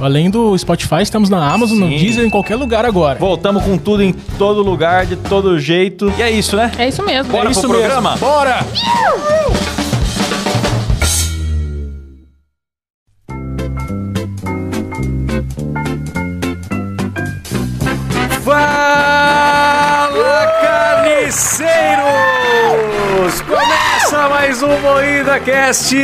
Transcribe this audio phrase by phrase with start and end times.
[0.00, 1.98] Além do Spotify, estamos na Amazon, no Sim.
[1.98, 3.18] Deezer, em qualquer lugar agora.
[3.18, 6.12] Voltamos com tudo em todo lugar, de todo jeito.
[6.18, 6.70] E é isso, né?
[6.78, 7.32] É isso mesmo.
[7.32, 8.10] Bora é isso pro programa?
[8.12, 8.26] mesmo.
[8.26, 8.64] Bora!
[19.16, 23.40] Fala, carniceiros!
[23.42, 25.94] Começa mais um Moída Cast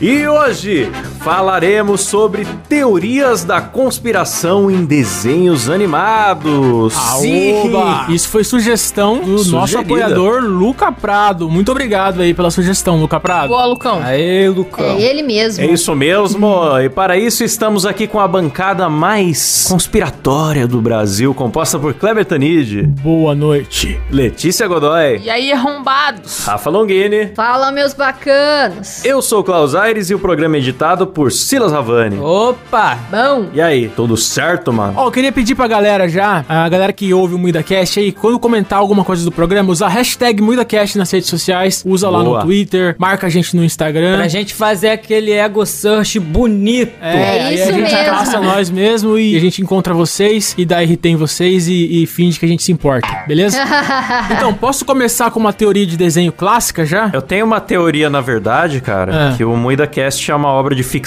[0.00, 6.94] e hoje falaremos sobre teorias da conspiração em desenhos animados.
[6.96, 8.06] Aoba!
[8.08, 9.80] Isso foi sugestão do nosso Sugerida.
[9.80, 11.48] apoiador Luca Prado.
[11.50, 13.48] Muito obrigado aí pela sugestão, Luca Prado.
[13.48, 14.00] Boa, Lucão.
[14.02, 14.84] Aê, Lucão.
[14.84, 15.62] É ele mesmo.
[15.64, 21.34] É isso mesmo, e para isso estamos aqui com a bancada mais conspiratória do Brasil,
[21.34, 24.00] composta por Kleber Tanid, Boa noite.
[24.10, 26.44] Letícia Godoy, E aí, arrombados?
[26.44, 29.04] Rafa Longini, Fala, meus bacanos.
[29.04, 32.18] eu sou o Klaus Aires e o programa é editado por Silas Ravani.
[32.18, 32.98] Opa!
[33.10, 34.94] Bom, E aí, tudo certo, mano?
[34.96, 38.38] Ó, eu queria pedir pra galera já, a galera que ouve o MuidaCast aí, quando
[38.38, 42.38] comentar alguma coisa do programa, usar a hashtag MuidaCast nas redes sociais, usa lá Boa.
[42.40, 44.16] no Twitter, marca a gente no Instagram.
[44.18, 46.92] Pra gente fazer aquele ego search bonito.
[47.00, 48.04] É, É aí isso a gente mesmo.
[48.04, 52.06] caça nós mesmo e a gente encontra vocês e dá RT em vocês e, e
[52.06, 53.58] finge que a gente se importa, beleza?
[54.30, 57.10] então, posso começar com uma teoria de desenho clássica já?
[57.12, 59.36] Eu tenho uma teoria, na verdade, cara, É.
[59.36, 60.97] que o Moída Cast é uma obra de ficção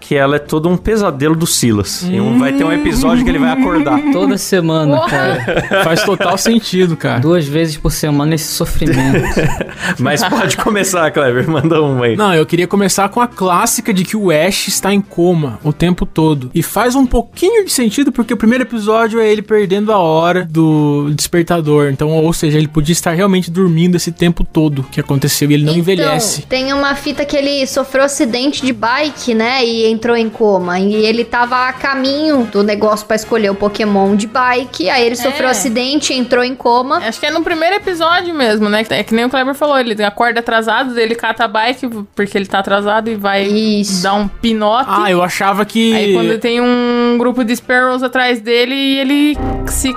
[0.00, 2.02] que ela é todo um pesadelo do Silas.
[2.10, 4.00] E um- vai ter um episódio que ele vai acordar.
[4.12, 5.08] Toda semana, Porra.
[5.10, 5.84] cara.
[5.84, 7.20] Faz total sentido, cara.
[7.20, 9.24] Duas vezes por semana esse sofrimento.
[9.98, 12.16] Mas pode começar, Kleber, manda um aí.
[12.16, 15.72] Não, eu queria começar com a clássica de que o Ash está em coma o
[15.72, 16.50] tempo todo.
[16.54, 20.46] E faz um pouquinho de sentido porque o primeiro episódio é ele perdendo a hora
[20.48, 21.90] do despertador.
[21.90, 25.64] Então, ou seja, ele podia estar realmente dormindo esse tempo todo que aconteceu e ele
[25.64, 26.42] não então, envelhece.
[26.42, 29.64] tem uma fita que ele sofreu acidente de bike, né?
[29.64, 30.78] E entrou em coma.
[30.78, 34.88] E ele tava a caminho do negócio pra escolher o Pokémon de bike.
[34.90, 35.50] Aí ele sofreu É.
[35.50, 36.98] acidente, entrou em coma.
[36.98, 38.84] Acho que é no primeiro episódio mesmo, né?
[38.90, 42.46] É que nem o Kleber falou, ele acorda atrasado, ele cata a bike porque ele
[42.46, 44.02] tá atrasado e vai Isso.
[44.02, 44.88] dar um pinote.
[44.90, 45.94] Ah, eu achava que.
[45.94, 49.92] Aí quando tem um grupo de Sparrows atrás dele e ele se.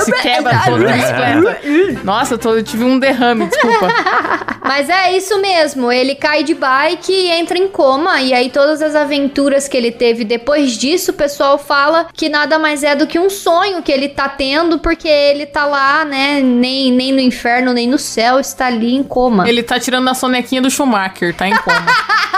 [0.00, 1.60] Se quebra todo na bicicleta.
[2.04, 3.88] Nossa, eu, tô- eu tive um derrame, desculpa.
[4.64, 8.20] Mas é isso mesmo, ele cai de bike e entra em coma.
[8.20, 12.58] E aí todas as aventuras que ele teve depois disso, o pessoal fala que nada
[12.58, 16.40] mais é do que um sonho que ele tá tendo, porque ele tá lá, né?
[16.40, 19.48] Nem, nem no inferno, nem no céu, está ali em coma.
[19.48, 21.82] Ele tá tirando a sonequinha do Schumacher, tá em coma.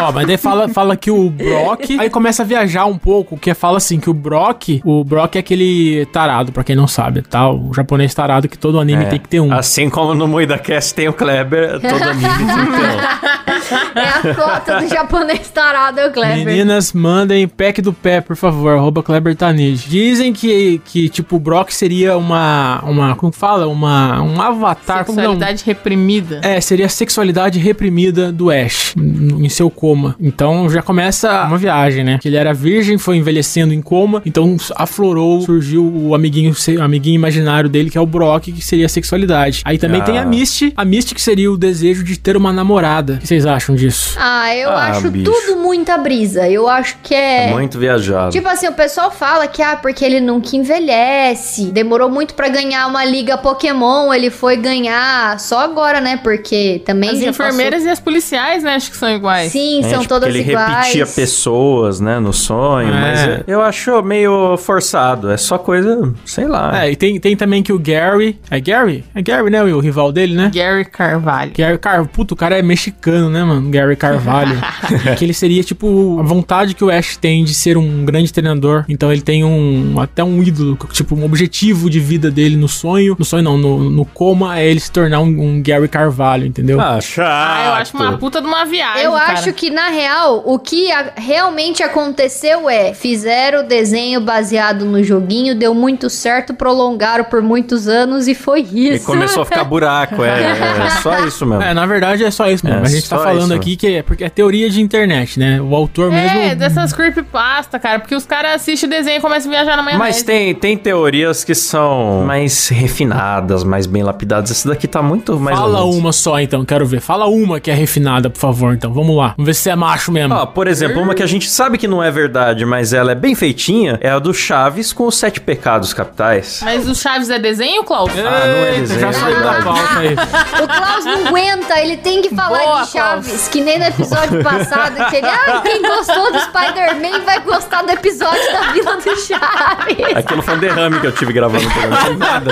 [0.00, 1.98] Ó, mas daí fala, fala que o Brock.
[1.98, 4.80] aí começa a viajar um pouco, que é, fala assim: que o Brock.
[4.84, 7.50] O Brock é aquele tarado, pra quem não sabe, tá?
[7.50, 9.52] O japonês tarado que todo anime tem que ter um.
[9.52, 13.38] Assim como no Moída Cast tem o Kleber, todo anime tem que ter um.
[13.94, 16.44] É a cota do japonês tarado, é o Kleber.
[16.44, 19.88] Meninas, mandem pack do pé, por favor, arroba Kleber Tanid.
[19.88, 23.66] Dizem que, que, tipo, o Brock seria uma, uma, como fala?
[23.66, 25.32] Uma, um avatar, como não?
[25.32, 26.40] Sexualidade reprimida.
[26.42, 30.16] É, seria a sexualidade reprimida do Ash em seu coma.
[30.20, 32.18] Então já começa uma viagem, né?
[32.20, 37.14] Que ele era virgem, foi envelhecendo em coma, então aflorou, surgiu o amiguinho, o amiguinho
[37.14, 39.62] imaginário dele, que é o Brock, que seria a sexualidade.
[39.64, 40.04] Aí também Ah.
[40.04, 43.14] tem a Misty, a Misty que seria o desejo de ter uma namorada.
[43.14, 44.16] O que vocês acham disso?
[44.20, 45.30] Ah, eu Ah, acho bicho.
[45.30, 46.48] tudo muita brisa.
[46.48, 47.50] Eu acho que é.
[47.50, 48.30] Muito viajado.
[48.32, 51.66] Tipo assim, o pessoal fala que, ah, porque ele nunca envelhece.
[51.66, 54.12] Demorou muito pra ganhar uma liga Pokémon.
[54.12, 56.18] Ele foi ganhar só agora, né?
[56.22, 57.10] Porque também.
[57.10, 58.74] As enfermeiras e as policiais, né?
[58.74, 59.52] Acho que são passou- iguais.
[59.52, 60.86] Sim, É, são tipo, todas que ele iguais.
[60.86, 63.00] repetia pessoas, né, no sonho, É.
[63.00, 65.30] mas é- eu acho meio forçado.
[65.30, 66.84] É só coisa, sei lá.
[66.84, 68.38] É, e tem, tem também que o Gary.
[68.50, 69.04] É Gary?
[69.14, 69.62] É Gary, né?
[69.62, 70.50] O rival dele, né?
[70.54, 71.52] Gary Carvalho.
[71.56, 73.70] Gary, cara, puto, o cara é mexicano, né, mano?
[73.70, 74.56] Gary Carvalho.
[75.18, 78.84] que ele seria, tipo, a vontade que o Ash tem de ser um grande treinador.
[78.88, 83.16] Então ele tem um até um ídolo, tipo, um objetivo de vida dele no sonho.
[83.18, 86.80] No sonho não, no, no coma é ele se tornar um, um Gary Carvalho, entendeu?
[86.80, 87.28] Ah, chato.
[87.28, 89.02] Ah, eu acho uma puta de uma viagem.
[89.04, 89.32] Eu cara.
[89.32, 95.02] acho que, na real, o que a- realmente aconteceu é: fizeram o desenho baseado no
[95.02, 99.06] joguinho, deu muito certo, prolongaram por muitos anos e foi E isso.
[99.06, 100.42] começou a ficar buraco, é,
[100.86, 101.62] é só isso mesmo.
[101.62, 102.80] É, na verdade é só isso mesmo.
[102.80, 103.54] É, a gente tá falando isso.
[103.54, 105.60] aqui que é porque é teoria de internet, né?
[105.60, 106.38] O autor mesmo.
[106.38, 107.98] É, dessas creepypasta, cara.
[107.98, 109.98] Porque os caras assistem o desenho e começam a viajar na maionese.
[109.98, 114.50] Mas tem, tem teorias que são mais refinadas, mais bem lapidadas.
[114.50, 115.56] Esse daqui tá muito mais.
[115.58, 117.00] Fala uma só, então, quero ver.
[117.00, 118.92] Fala uma que é refinada, por favor, então.
[118.92, 119.34] Vamos lá.
[119.36, 120.34] Vamos ver se você é macho mesmo.
[120.34, 123.14] Ó, por exemplo, uma que a gente sabe que não é verdade, mas ela é
[123.14, 126.60] bem feitinha, é a do Chaves com os sete pecados capitais.
[126.62, 128.10] Mas o Chaves é desenho, Klaus?
[128.12, 130.14] Ah, não é desenho, Já é saiu da pauta aí.
[130.62, 134.42] O Klaus não aguenta, ele tem que falar Boa, de Chaves, que nem no episódio
[134.42, 139.16] passado, que ele, ah, quem gostou do Spider-Man vai gostar do episódio da Vila do
[139.16, 140.16] Chaves.
[140.16, 142.16] Aquilo foi um derrame que eu tive gravando o programa.
[142.16, 142.50] Nada.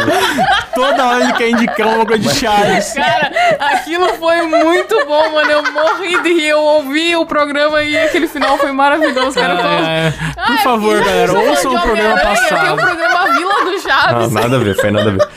[0.75, 2.93] Toda hora ele quer indicar uma coisa de Chaves.
[2.93, 3.31] Cara,
[3.61, 5.51] aquilo foi muito bom, mano.
[5.51, 6.47] Eu morri de rir.
[6.49, 9.39] Eu ouvi o programa e aquele final foi maravilhoso.
[9.39, 10.11] Cara, Ah, é.
[10.11, 12.77] Por "Ah, favor, galera, ouçam o programa Homem-Aranha, Tem o passado.
[12.77, 14.33] programa Vila do Não, Chaves.
[14.33, 15.29] nada a ver, foi nada a ver.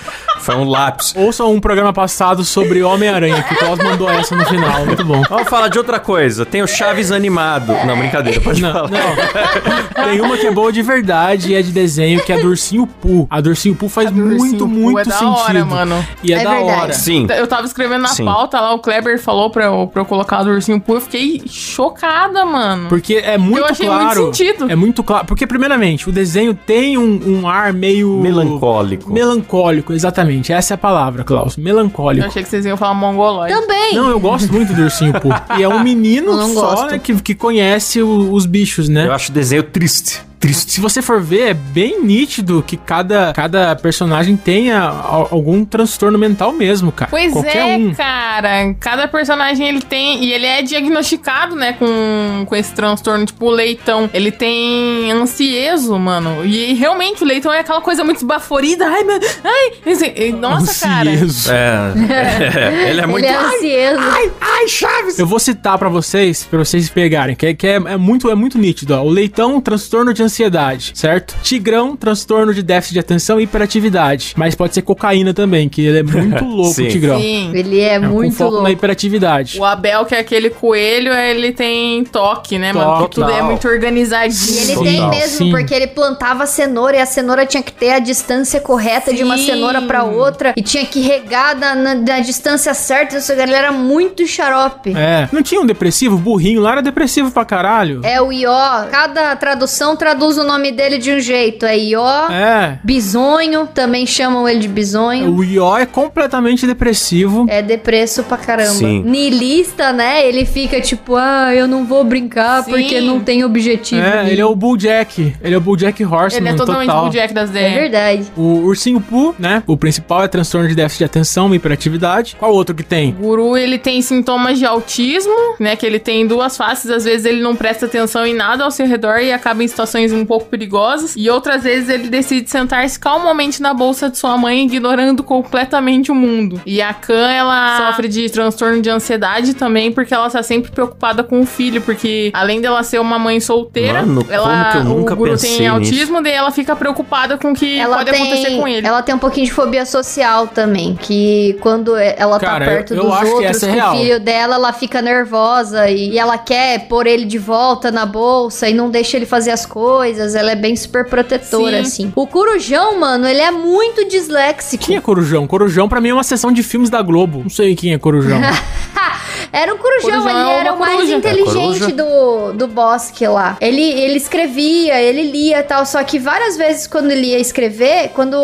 [0.50, 1.14] Foi um lápis.
[1.16, 4.86] Ouçam um programa passado sobre Homem-Aranha, que o Klaus mandou essa no final.
[4.86, 5.22] Muito bom.
[5.30, 6.46] Vamos falar de outra coisa.
[6.46, 7.74] Tem o Chaves animado.
[7.86, 8.90] Não, brincadeira, pode Não, falar.
[8.90, 10.06] não.
[10.06, 12.48] Tem uma que é boa de verdade e é de desenho, que é a do
[12.48, 13.28] Ursinho Poo.
[13.30, 15.32] A do Ursinho Poo faz muito, Ursinho Poo muito é da sentido.
[15.38, 16.06] hora, mano.
[16.24, 16.80] E é, É da verdade.
[16.82, 16.94] hora.
[16.94, 17.28] Sim.
[17.30, 18.26] Eu tava escrevendo na Sim.
[18.26, 20.96] pauta lá, o Kleber falou pra eu, pra eu colocar do Ursinho Poo.
[20.96, 22.90] Eu fiquei chocada, mano.
[22.90, 24.26] Porque é muito Eu achei muito claro.
[24.34, 24.72] sentido.
[24.72, 25.26] É muito claro.
[25.26, 28.20] Porque, primeiramente, o desenho tem um, um ar meio.
[28.20, 29.12] Melancólico.
[29.14, 30.39] Melancólico, exatamente.
[30.50, 31.58] Essa é a palavra, Klaus.
[31.58, 32.28] Eu Melancólico.
[32.28, 33.54] achei que vocês iam falar mongoloide.
[33.54, 33.96] Também.
[33.96, 35.32] Não, eu gosto muito do ursinho Poo.
[35.58, 39.08] E é um menino Eu só, né, que, que conhece o- os bichos, né?
[39.08, 40.22] Eu acho o desenho triste.
[40.40, 40.72] Triste.
[40.72, 46.18] Se você for ver, é bem nítido que cada, cada personagem tenha al- algum transtorno
[46.18, 47.12] mental mesmo, cara.
[47.12, 47.94] Pois Qualquer é, um.
[47.94, 48.74] cara.
[48.80, 50.24] Cada personagem ele tem.
[50.24, 53.26] E ele é diagnosticado, né, com, com esse transtorno.
[53.26, 54.10] Tipo, o leitão.
[54.14, 56.46] Ele tem ansieso, mano.
[56.46, 58.86] E realmente o leitão é aquela coisa muito esbaforida.
[58.88, 59.20] Ai, meu.
[59.44, 59.72] Ai.
[60.16, 61.10] e- Nossa, cara.
[61.10, 61.52] Ansieso.
[61.52, 62.90] É.
[62.92, 63.26] Ele é muito.
[63.26, 65.20] Ele é ansioso.
[65.20, 68.36] Eu vou citar pra vocês, pra vocês pegarem, que, é, que é, é muito, é
[68.36, 68.94] muito nítido.
[68.96, 69.04] Ó.
[69.04, 71.36] O leitão, transtorno de ansiedade, certo?
[71.44, 74.34] Tigrão, transtorno de déficit de atenção e hiperatividade.
[74.38, 76.88] Mas pode ser cocaína também, que ele é muito louco, Sim.
[76.88, 77.20] o tigrão.
[77.20, 77.52] Sim.
[77.54, 78.64] Ele é, É, com muito foco louco.
[78.64, 79.60] na hiperatividade.
[79.60, 82.72] O Abel, que é aquele coelho, ele tem toque, né?
[82.72, 83.16] Toque.
[83.16, 84.56] Tudo é muito organizadinho.
[84.56, 84.84] E ele Total.
[84.84, 85.52] tem mesmo, Sim.
[85.52, 89.38] porque ele plantava cenoura e a cenoura tinha que ter a distância correta de uma
[89.38, 89.46] Sim.
[89.48, 93.18] cenoura pra outra e tinha que regar na, na- na distância certa.
[93.18, 94.94] Isso, ele era muito xarope.
[94.96, 95.28] É.
[95.32, 96.16] Não tinha um depressivo?
[96.16, 98.02] O burrinho lá era depressivo pra caralho.
[98.04, 98.86] É o Ió.
[98.92, 101.66] Cada tradução traduz o nome dele de um jeito.
[101.66, 102.30] É Ió.
[102.30, 102.80] É.
[102.84, 105.34] Bisonho, também chamam ele de bisonho.
[105.34, 107.46] O Ió é completamente depressivo.
[107.50, 108.70] É depresso pra caramba.
[108.74, 109.04] Sim.
[109.04, 110.28] Nilista, né?
[110.28, 112.72] Ele fica tipo, ah, eu não vou brincar Sim.
[112.72, 114.02] porque não tem objetivo.
[114.02, 115.36] É, nenhum." ele é o Bulljack.
[115.42, 117.08] Ele é o Bulljack Horseman Ele é totalmente total.
[117.08, 117.74] o Jack das É ideias.
[117.74, 118.24] verdade.
[118.36, 119.64] O ursinho Poo, né?
[119.66, 122.36] O principal é transtorno de déficit de atenção e hiperatividade.
[122.38, 123.12] Qual outro que tem?
[123.20, 125.76] O guru, ele tem sintomas de autismo, né?
[125.76, 126.90] Que ele tem duas faces.
[126.92, 130.09] Às vezes ele não presta atenção em nada ao seu redor e acaba em situações
[130.14, 131.14] um pouco perigosas.
[131.16, 136.16] E outras vezes ele decide sentar-se calmamente na bolsa de sua mãe, ignorando completamente o
[136.16, 136.62] mundo.
[136.66, 141.24] E a Khan, ela sofre de transtorno de ansiedade também, porque ela tá sempre preocupada
[141.24, 141.82] com o filho.
[141.82, 145.38] Porque além dela ser uma mãe solteira, Mano, ela, como que eu nunca o guru
[145.38, 148.86] tem autismo, daí ela fica preocupada com o que Ela pode acontecer tem, com ele.
[148.88, 152.98] ela tem um pouquinho de fobia social também, que quando ela Cara, tá perto eu-
[153.04, 157.08] eu dos outros é o filho dela, ela fica nervosa e, e ela quer pôr
[157.08, 159.99] ele de volta na bolsa e não deixa ele fazer as coisas.
[160.04, 161.82] Ela é bem super protetora, Sim.
[161.82, 162.14] assim.
[162.16, 164.84] O Corujão, mano, ele é muito disléxico.
[164.86, 165.48] Quem é Corujão?
[165.48, 167.40] Corujão pra mim é uma sessão de filmes da Globo.
[167.40, 168.40] Não sei quem é Corujão.
[169.52, 171.16] Era um corujão, Corujão ele é era uma o mais coruja.
[171.16, 173.58] inteligente É, do, do bosque lá.
[173.60, 178.10] Ele, ele escrevia, ele lia e tal, só que várias vezes quando ele ia escrever,
[178.14, 178.38] quando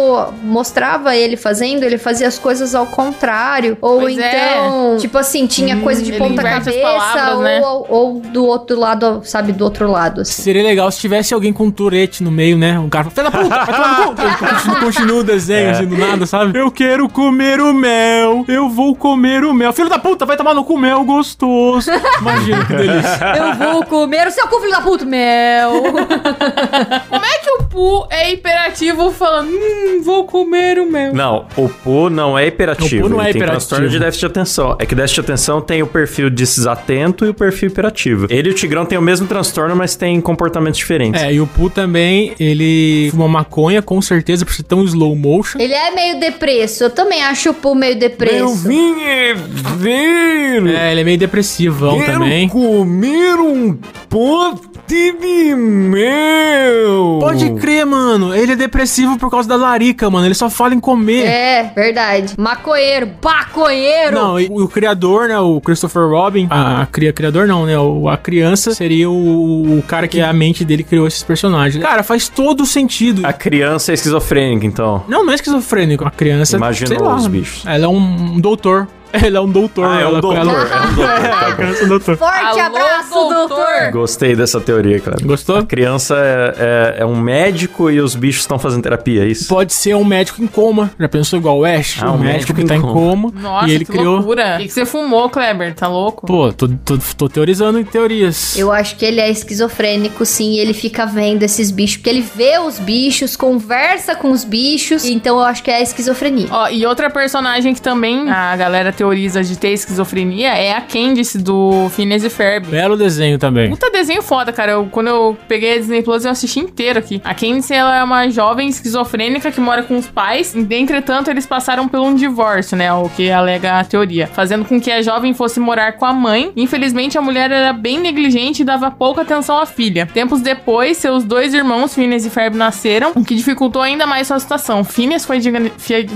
[0.44, 3.78] mostrava ele fazendo, ele fazia as coisas ao contrário.
[3.82, 4.28] Ou Pois é.
[4.30, 7.62] então, tipo assim, tinha coisa de ponta cabeça, palavras, ou, né?
[7.62, 10.42] ou, ou do outro lado, sabe, do outro lado, assim.
[10.42, 12.80] Seria legal se tivesse alguém com um Tourette no meio, né?
[12.80, 14.22] Um cara fala, filha da puta, vai tomar no cu.
[14.22, 16.58] Ele continua, continua o desenho, assim, do nada, sabe?
[16.58, 19.74] Eu quero comer o mel, eu vou comer o mel.
[19.74, 21.90] Filho da puta, vai tomar no cu mel gostoso.
[22.22, 23.20] Imagina que delícia.
[23.38, 25.72] Eu vou comer o seu cu, filho da puta, mel!
[27.10, 31.14] Como é que o Pu é hiperativo falando, hum, vou comer o mel.
[31.14, 33.06] Não, o Poo não é hiperativo.
[33.06, 33.58] O Poo não é tem hiperativo.
[33.58, 34.76] transtorno de déficit de atenção.
[34.80, 38.28] É que déficit de atenção tem o perfil desatento e o perfil hiperativo.
[38.30, 41.22] Ele e o Tigrão têm o mesmo transtorno, mas têm comportamentos diferentes.
[41.22, 45.60] É, e o Poo também, ele fuma maconha, com certeza, por ser tão slow motion.
[45.60, 46.84] Ele é meio depresso.
[46.86, 48.56] Eu também acho o Poo meio depresso.
[48.68, 50.68] vim é ver.
[50.68, 52.48] É, ele é meio depressivão também.
[52.50, 53.78] comer um
[54.10, 57.18] pote de mel.
[57.20, 58.34] Pode crer, mano.
[58.36, 60.28] Ele é depressivo por causa da larica, mano.
[60.28, 61.26] Ele só fala em comer.
[61.26, 62.36] É, verdade.
[62.38, 64.16] Maconheiro, baconheiro.
[64.16, 67.78] Não, e o, o criador, né, o Christopher Robin, a, a cria, criador não, né,
[67.78, 71.84] o, a criança seria o, o cara que a mente dele criou esses personagens.
[71.84, 73.26] Cara, faz todo sentido.
[73.26, 75.04] A criança é esquizofrênica, então.
[75.08, 77.66] Não, não é esquizofrênico, a criança, Imaginou sei lá, os bichos.
[77.66, 78.88] Ela é um doutor.
[79.26, 79.86] Ela é um doutor.
[79.86, 80.36] Ah, é um doutor.
[80.38, 81.50] ela- É um.
[81.52, 82.18] É, criança é um doutor.
[82.18, 83.34] Forte Alô, abraço, doutor.
[83.48, 83.92] doutor.
[83.92, 85.18] Gostei dessa teoria, cara.
[85.24, 85.58] Gostou?
[85.58, 86.56] A criança é,
[87.00, 89.48] é- é um médico e os bichos estão fazendo terapia, é isso?
[89.48, 90.92] Pode ser um médico em coma.
[91.00, 91.98] Já pensou igual o Ash?
[92.02, 93.32] Ah, um um médico médico que em tá em coma.
[93.32, 93.42] coma.
[93.42, 94.16] Nossa, e ele que criou.
[94.18, 94.56] loucura.
[94.56, 95.74] O que, que você fumou, Kleber?
[95.74, 96.26] Tá louco?
[96.26, 98.58] Pô, tô, tô, tô teorizando em teorias.
[98.58, 100.54] Eu acho que ele é esquizofrênico, sim.
[100.54, 105.06] e Ele fica vendo esses bichos, porque ele vê os bichos, conversa com os bichos.
[105.06, 106.48] Então eu acho que é esquizofrenia.
[106.52, 111.38] Ó, e outra personagem que também a galera teoriza de ter esquizofrenia é a Candice
[111.38, 112.68] do Phineas e Ferb.
[112.68, 113.70] Belo desenho também.
[113.70, 114.74] Puta desenho foda, cara.
[114.74, 117.22] Eu, quando eu peguei a Disney Plus, eu assisti inteiro aqui.
[117.24, 120.56] A Candice, ela é uma jovem esquizofrênica que mora com os pais.
[120.56, 122.92] Entretanto, eles passaram por um divórcio, né?
[122.94, 124.28] O que alega a teoria.
[124.28, 126.52] Fazendo com que a jovem fosse morar com a mãe.
[126.56, 130.06] Infelizmente, a mulher era bem negligente e dava pouca atenção à filha.
[130.14, 134.40] Tempos depois, seus dois irmãos, Phineas e Ferb, nasceram, o que dificultou ainda mais sua
[134.40, 134.84] situação.
[134.84, 135.72] Phineas foi, diagn...
[135.78, 136.08] fi-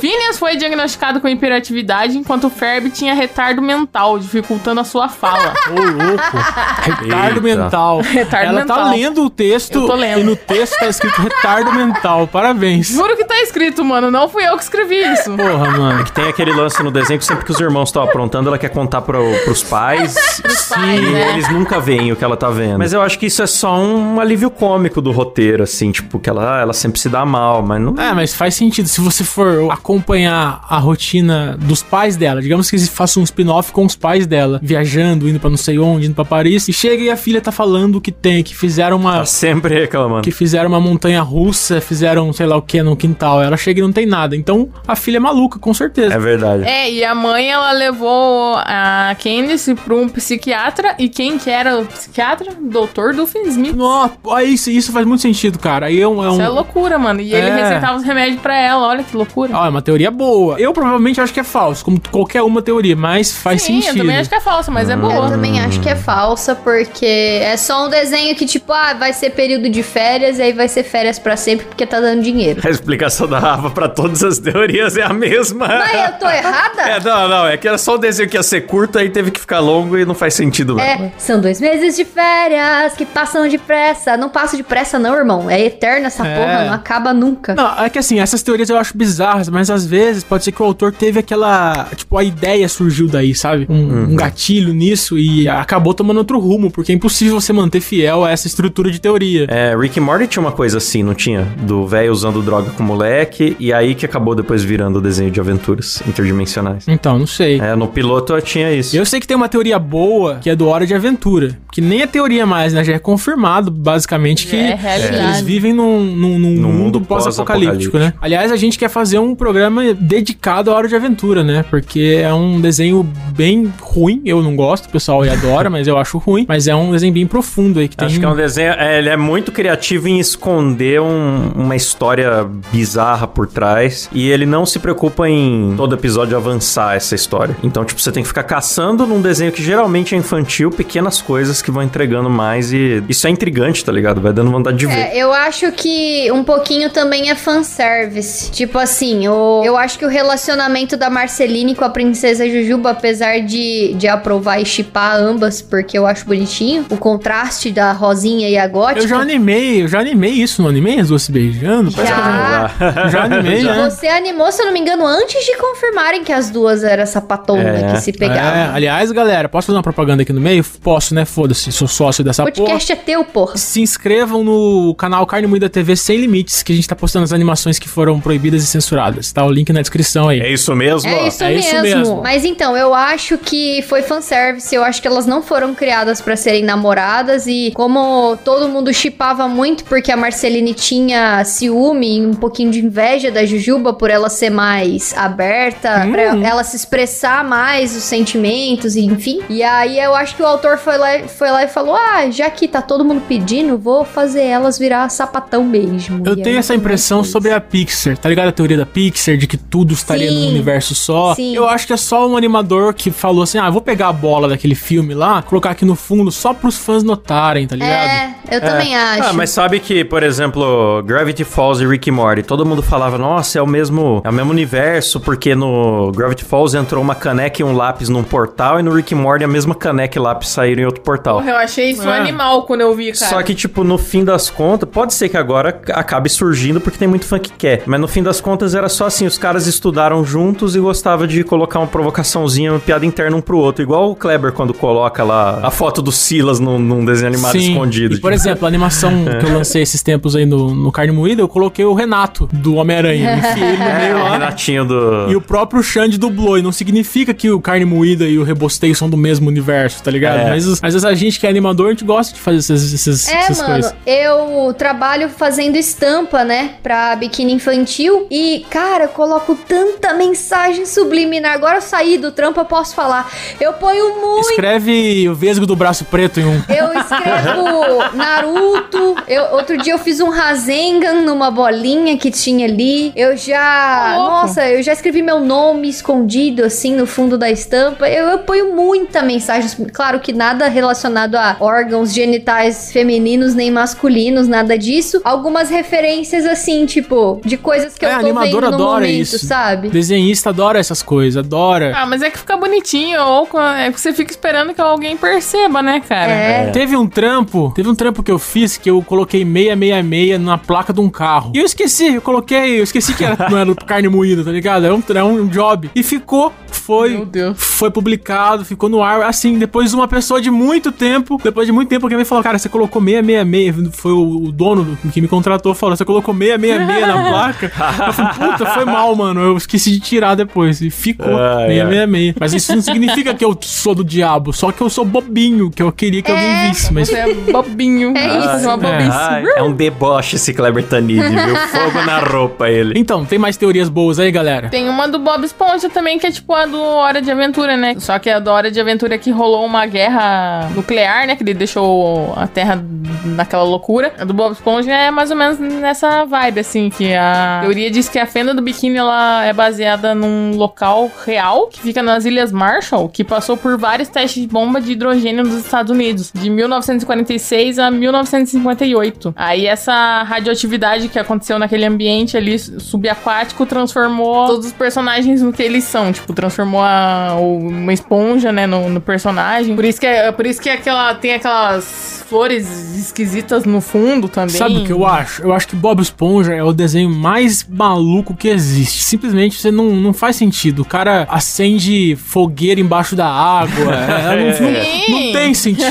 [0.00, 5.54] Phineas foi diagnosticado com hiperatividade, enquanto Ferb tinha retardo mental, dificultando a sua fala.
[5.70, 6.36] Ô, louco.
[6.82, 7.62] Retardo Eita.
[7.62, 8.00] mental.
[8.00, 8.90] Retardo Ela tá mental.
[8.90, 10.20] lendo o texto Eu tô lendo.
[10.20, 12.26] e no texto tá escrito retardo mental.
[12.26, 12.88] Parabéns.
[12.88, 14.10] Juro que tá escrito, mano.
[14.10, 15.36] Não fui eu que escrevi isso.
[15.36, 16.04] Porra, mano.
[16.12, 19.02] Tem aquele lance no desenho que sempre que os irmãos estão aprontando, ela quer contar
[19.02, 20.14] pro, pros pais.
[20.68, 21.30] pais, e né?
[21.30, 22.78] eles nunca veem o que ela tá vendo.
[22.78, 26.28] Mas eu acho que isso é só um alívio cômico do roteiro, assim, tipo, que
[26.28, 27.94] ela, ela sempre se dá mal, mas não.
[28.00, 28.88] É, mas faz sentido.
[28.88, 33.84] Se você for acompanhar a rotina dos pais dela, digamos que faça um spin-off com
[33.84, 37.10] os pais dela, viajando, indo pra não sei onde, indo pra Paris, e chega e
[37.10, 39.18] a filha tá falando que tem, que fizeram uma.
[39.18, 40.22] Tá sempre reclamando.
[40.22, 43.42] Que fizeram uma montanha russa, fizeram sei lá o que no quintal.
[43.42, 44.36] Ela chega e não tem nada.
[44.36, 46.14] Então a filha é maluca, com certeza.
[46.14, 46.62] É verdade.
[46.64, 50.94] É, e a mãe, ela levou a Candice pra um psiquiatra.
[50.98, 52.52] E quem que era o psiquiatra?
[52.60, 53.74] Doutor Duffy Smith.
[53.74, 54.14] Nossa,
[54.44, 55.86] isso, isso faz muito sentido, cara.
[55.86, 56.22] Aí é um.
[56.22, 56.32] É um...
[56.34, 57.20] Isso é loucura, mano.
[57.20, 57.62] E ele É.
[57.62, 58.86] receitava os remédios pra ela.
[58.86, 59.50] Olha que loucura.
[59.54, 60.58] Ó, é uma teoria boa.
[60.60, 63.98] Eu provavelmente acho que é falso, como qualquer uma teoria, mas faz Sim, sentido.
[63.98, 65.28] eu também acho que é falsa, mas é Eu boa.
[65.30, 67.06] também acho que é falsa, porque
[67.42, 70.68] é só um desenho que, tipo, ah, vai ser período de férias e aí vai
[70.68, 72.60] ser férias pra sempre porque tá dando dinheiro.
[72.64, 75.66] A explicação da Rafa pra todas as teorias é a mesma.
[75.68, 76.82] Mas eu tô errada?
[76.82, 79.30] É, não, não, é que era só um desenho que ia ser curto, aí teve
[79.30, 80.82] que ficar longo e não faz sentido, não.
[80.82, 84.16] É, são dois meses de férias que passam depressa.
[84.16, 85.50] Não passa depressa, não, irmão.
[85.50, 86.36] É eterna essa É.
[86.36, 87.54] porra, não acaba nunca.
[87.54, 90.62] Não, é que assim, essas teorias eu acho bizarras, mas às vezes pode ser que
[90.62, 91.86] o autor teve aquela.
[91.94, 93.66] Tipo, a ideia surgiu daí, sabe?
[93.68, 94.04] Um, Uhum.
[94.12, 98.30] um gatilho nisso e acabou tomando outro rumo, porque é impossível você manter fiel a
[98.30, 99.46] essa estrutura de teoria.
[99.48, 101.42] É, Rick Morty tinha uma coisa assim, não tinha?
[101.62, 105.40] Do velho usando droga com moleque, e aí que acabou depois virando o desenho de
[105.40, 106.86] aventuras interdimensionais.
[106.88, 107.60] Então, não sei.
[107.60, 108.96] É, no piloto eu tinha isso.
[108.96, 111.58] Eu sei que tem uma teoria boa, que é do Hora de Aventura.
[111.72, 112.84] Que nem é teoria mais, né?
[112.84, 115.16] Já é confirmado, basicamente, que É realidade.
[115.24, 117.98] eles vivem num, num, num Num mundo mundo pós-apocalíptico, pós-apocalíptico.
[117.98, 118.14] né?
[118.20, 121.64] Aliás, a gente quer fazer um programa dedicado à Hora de Aventura, né?
[121.70, 121.81] Porque
[122.14, 123.02] é um desenho
[123.34, 124.20] bem ruim.
[124.24, 126.44] Eu não gosto, o pessoal adora, mas eu acho ruim.
[126.48, 128.06] Mas é um desenho bem profundo aí, que tem...
[128.06, 128.72] Acho que é um desenho.
[128.72, 134.08] é, ele é muito criativo em esconder um- uma história bizarra por trás.
[134.12, 137.56] E ele não se preocupa em todo episódio avançar essa história.
[137.62, 141.62] Então, tipo, você tem que ficar caçando num desenho que geralmente é infantil, pequenas coisas
[141.62, 142.72] que vão entregando mais.
[142.72, 144.20] E isso é intrigante, tá ligado?
[144.20, 144.92] Vai dando vontade de ver.
[144.98, 148.50] É, eu acho que um pouquinho também é fanservice.
[148.50, 153.40] Tipo assim, o, eu acho que o relacionamento da Marceline com a princesa Jujuba, apesar
[153.40, 158.56] de, de aprovar e chipar ambas, porque eu acho bonitinho, o contraste da Rosinha e
[158.58, 159.00] a Gótica.
[159.00, 160.98] Eu já animei, eu já animei isso, não animei?
[161.00, 161.90] As duas se beijando?
[161.92, 162.70] Parece que eu Já.
[162.78, 163.90] já, já animei, né?
[163.90, 167.62] Você animou, se eu não me engano, antes de confirmarem que as duas eram sapatona
[167.62, 167.92] É.
[167.94, 168.74] que se É, pegavam.
[168.74, 170.64] aliás, galera, posso fazer uma propaganda aqui no meio?
[170.82, 171.24] Posso, né?
[171.24, 172.56] Foda-se, sou sócio dessa o porra.
[172.56, 173.56] podcast é teu, porra.
[173.56, 177.32] Se inscrevam no canal Carne Moída TV Sem Limites, que a gente tá postando as
[177.32, 179.32] animações que foram proibidas e censuradas.
[179.32, 180.40] Tá o link na descrição aí.
[180.40, 181.08] É isso mesmo?
[181.08, 181.98] É isso, é isso mesmo.
[182.00, 182.22] mesmo.
[182.22, 184.74] Mas então, eu acho que foi fanservice.
[184.74, 188.92] Eu acho que elas não foram criadas pra pra serem namoradas e como todo mundo
[188.92, 194.08] chipava muito porque a Marceline tinha ciúme e um pouquinho de inveja da Jujuba por
[194.08, 199.40] ela ser mais aberta, pra ela se expressar mais os sentimentos, e enfim.
[199.50, 202.48] E aí eu acho que o autor foi lá, foi lá e falou: Ah, já
[202.48, 206.22] que tá todo mundo pedindo, vou fazer elas virar sapatão mesmo.
[206.24, 208.48] Eu E tenho essa foi impressão sobre a Pixar, tá ligado?
[208.48, 210.40] A teoria da Pixar, de que tudo estaria Sim.
[210.40, 211.34] num universo só.
[211.34, 211.51] Sim.
[211.54, 214.48] Eu acho que é só um animador que falou assim: ah, vou pegar a bola
[214.48, 217.92] daquele filme lá, colocar aqui no fundo só pros fãs notarem, tá ligado?
[217.92, 219.28] É, eu também acho.
[219.28, 223.58] Ah, mas sabe que, por exemplo, Gravity Falls e Rick Morty, todo mundo falava, nossa,
[223.58, 227.64] é o mesmo, é o mesmo universo, porque no Gravity Falls entrou uma caneca e
[227.64, 230.86] um lápis num portal, e no Rick Morty a mesma caneca e lápis saíram em
[230.86, 231.36] outro portal.
[231.38, 232.18] Porra, eu achei isso É.
[232.18, 233.30] animal quando eu vi, cara.
[233.30, 237.08] Só que, tipo, no fim das contas, pode ser que agora acabe surgindo porque tem
[237.08, 237.82] muito fã que quer.
[237.86, 241.41] Mas no fim das contas era só assim: os caras estudaram juntos e gostavam de
[241.44, 243.82] colocar uma provocaçãozinha, uma piada interna um pro outro.
[243.82, 248.14] Igual o Kleber quando coloca lá a foto do Silas num, num desenho animado escondido.
[248.14, 248.42] E, por tipo.
[248.42, 251.84] exemplo, a animação que eu lancei esses tempos aí no, no Carne Moída, eu coloquei
[251.84, 253.36] o Renato do Homem-Aranha.
[253.36, 254.32] Enfiei ele no É, meio o lá.
[254.32, 255.30] Renatinho do.
[255.30, 256.58] E o próprio Xande dublou.
[256.58, 260.10] E não significa que o Carne Moída e o Rebosteio são do mesmo universo, tá
[260.10, 260.40] ligado?
[260.40, 260.50] É.
[260.50, 263.34] Mas, mas a gente que é animador, a gente gosta de fazer essas, essas, É,
[263.38, 263.94] essas mano, coisas.
[264.06, 270.86] eu trabalho fazendo estampa, né, pra biquíni infantil e, cara, eu coloco tanta mensagem
[271.32, 271.54] subliminar.
[271.54, 273.30] Agora eu saí do trampo, eu posso falar.
[273.60, 274.50] Eu ponho muito.
[274.50, 276.62] Escreve o vesgo do braço preto em um.
[276.68, 279.16] Eu escrevo Naruto.
[279.26, 283.12] Eu, outro dia eu fiz um Rasengan numa bolinha que tinha ali.
[283.16, 284.14] Eu já.
[284.16, 288.08] Nossa, eu já escrevi meu nome escondido assim no fundo da estampa.
[288.08, 289.70] Eu, eu ponho muita mensagem.
[289.92, 295.20] Claro que nada relacionado a órgãos genitais femininos nem masculinos, nada disso.
[295.24, 299.46] Algumas referências assim, tipo, de coisas que É, eu tô vendo no adora momento, isso.
[299.46, 299.88] sabe?
[299.88, 301.92] Desenhista adora essas coisas, adora.
[301.96, 305.82] Ah, mas é que fica bonitinho, ou é que você fica esperando que alguém perceba,
[305.82, 306.30] né, cara?
[306.30, 306.70] É.
[306.70, 310.92] Teve um trampo, teve um trampo que eu fiz que eu coloquei 666 na placa
[310.92, 311.52] de um carro.
[311.54, 314.84] E eu esqueci, eu coloquei, eu esqueci que era, não era carne moída, tá ligado?
[314.84, 315.90] Era um, era um job.
[315.94, 317.58] E ficou, foi, Meu Deus.
[317.82, 321.72] Foi publicado, ficou no ar, assim, depois de uma pessoa de muito tempo, depois de
[321.72, 325.20] muito tempo, alguém me falou, cara, você colocou 666, foi o, o dono do- que
[325.20, 327.72] me contratou, falou, você colocou 666 na placa?
[328.06, 332.34] eu falei, puta, foi mal, mano, eu esqueci de tirar depois, e ficou Ai, 666.
[332.38, 335.82] Mas isso não significa que eu sou do diabo, só que eu sou bobinho, que
[335.82, 337.08] eu queria que alguém visse, mas...
[337.08, 338.16] Você é bobinho.
[338.16, 338.68] É Ah, isso.
[338.68, 339.10] Uma bobice.
[339.10, 341.56] Ai, é um deboche esse Kleber Tanid, viu?
[341.66, 342.94] Fogo na roupa ele.
[342.96, 344.68] Então, tem mais teorias boas aí, galera?
[344.68, 347.94] Tem uma do Bob Esponja também, que é tipo a do Hora de Aventura, né?
[347.98, 351.36] Só que a do Hora de Aventura que rolou uma guerra nuclear, né?
[351.36, 352.82] Que ele deixou a Terra
[353.24, 354.12] naquela loucura.
[354.18, 358.08] A do Bob Esponja é mais ou menos nessa vibe, assim, que a teoria diz
[358.08, 362.50] que a fenda do biquíni, ela é baseada num local real, que fica nas Ilhas
[362.52, 367.78] Marshall, que passou por vários testes de bomba de hidrogênio nos Estados Unidos, de 1946
[367.78, 369.34] a 1958.
[369.36, 375.62] Aí essa radioatividade que aconteceu naquele ambiente ali subaquático transformou todos os personagens no que
[375.62, 376.12] eles são.
[376.12, 379.74] Tipo, transformou a- o- uma esponja, né, no, no personagem.
[379.74, 384.56] Por isso que, é, por isso que aquela, tem aquelas flores esquisitas no fundo também.
[384.56, 385.42] Sabe o que eu acho?
[385.42, 389.02] Eu acho que Bob Esponja é o desenho mais maluco que existe.
[389.02, 390.80] Simplesmente você não, não faz sentido.
[390.82, 393.92] O cara acende fogueira embaixo da água.
[394.12, 395.90] É, não, não- não tem sentido.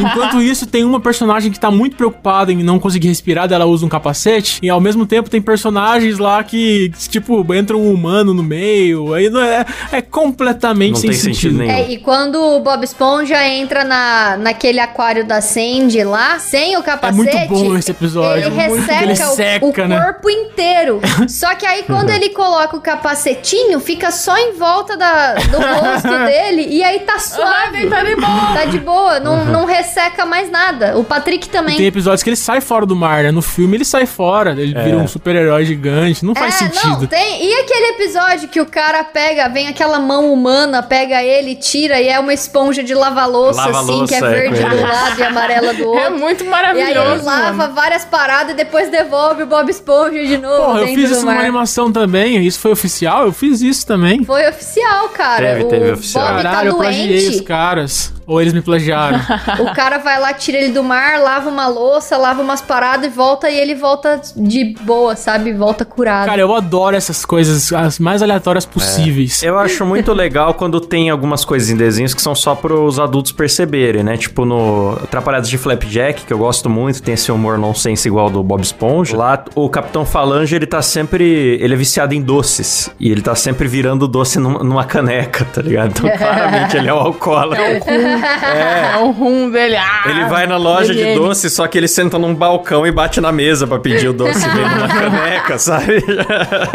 [0.00, 3.84] Enquanto isso, tem uma personagem que tá muito preocupada em não conseguir respirar, ela usa
[3.86, 4.58] um capacete.
[4.62, 9.14] E ao mesmo tempo tem personagens lá que, tipo, entra um humano no meio.
[9.14, 11.58] Aí não é, é completamente Não sem tem sentido sentido.
[11.58, 11.72] nenhum.
[11.72, 16.80] É, e quando o Bob Esponja entra na, naquele aquário da Sandy lá, sem o
[16.80, 17.16] É capacete.
[17.16, 18.46] muito bom esse episódio.
[18.46, 20.00] Ele resseca, Ele o- seca, o, né?
[20.04, 21.00] corpo inteiro.
[21.28, 26.08] Só que aí, quando ele coloca o capacetinho, fica só em volta da, do rosto
[26.26, 26.66] dele.
[26.70, 27.86] E aí tá suave.
[27.88, 28.52] tá de boa.
[28.54, 30.96] Tá de boa, não, não resseca mais nada.
[30.98, 31.76] O Patrick E também.
[31.76, 33.30] tem episódios que ele sai fora do mar, né?
[33.30, 36.24] No filme ele sai fora, ele vira um super-herói gigante.
[36.24, 37.00] Não faz é, sentido.
[37.00, 37.44] não, tem.
[37.44, 42.08] E aquele episódio que o cara pega, vem aquela mão humana, pega ele, tira e
[42.08, 45.22] é uma esponja de lava-louça, assim, Lava-louça, que é é, verde com do lado e
[45.22, 46.00] amarela do outro.
[46.04, 47.12] É muito E aí maravilhoso.
[47.12, 47.74] ele lava mano.
[47.74, 51.38] várias paradas e depois devolve o Bob Esponja de novo Porra, eu fiz isso numa
[51.40, 52.44] animação também.
[52.46, 53.24] Isso foi oficial?
[53.26, 54.24] Eu fiz isso também.
[54.24, 55.46] Foi oficial, cara.
[55.48, 56.26] Teve, o teve oficial.
[56.28, 57.44] Bob Caralho, eu tá plagiei os doente.
[57.44, 58.17] caras.
[58.28, 59.18] Ou eles me plagiaram.
[59.60, 63.08] O cara vai lá, tira ele do mar, lava uma louça, lava umas paradas e
[63.08, 63.48] volta.
[63.50, 65.52] E ele volta de boa, sabe?
[65.52, 66.26] Volta curado.
[66.26, 69.42] Cara, eu adoro essas coisas, as mais aleatórias possíveis.
[69.42, 73.32] Eu acho muito legal quando tem algumas coisas em desenhos que são só pros adultos
[73.32, 74.16] perceberem, né?
[74.16, 78.42] Tipo no Atrapalhados de Flapjack, que eu gosto muito, tem esse humor nonsense igual do
[78.42, 79.16] Bob Esponja.
[79.16, 81.58] Lá, o Capitão Falange, ele tá sempre...
[81.60, 82.90] Ele é viciado em doces.
[83.00, 85.90] E ele tá sempre virando doce numa, caneca, tá ligado?
[85.90, 87.64] Então, claramente, ele é um alcoólatra.
[87.64, 89.76] É o É o rum dele.
[89.76, 93.20] Ah, Ele vai na loja de doce, só que ele senta num balcão e bate
[93.20, 96.02] na mesa pra pedir o doce dele numa caneca, sabe?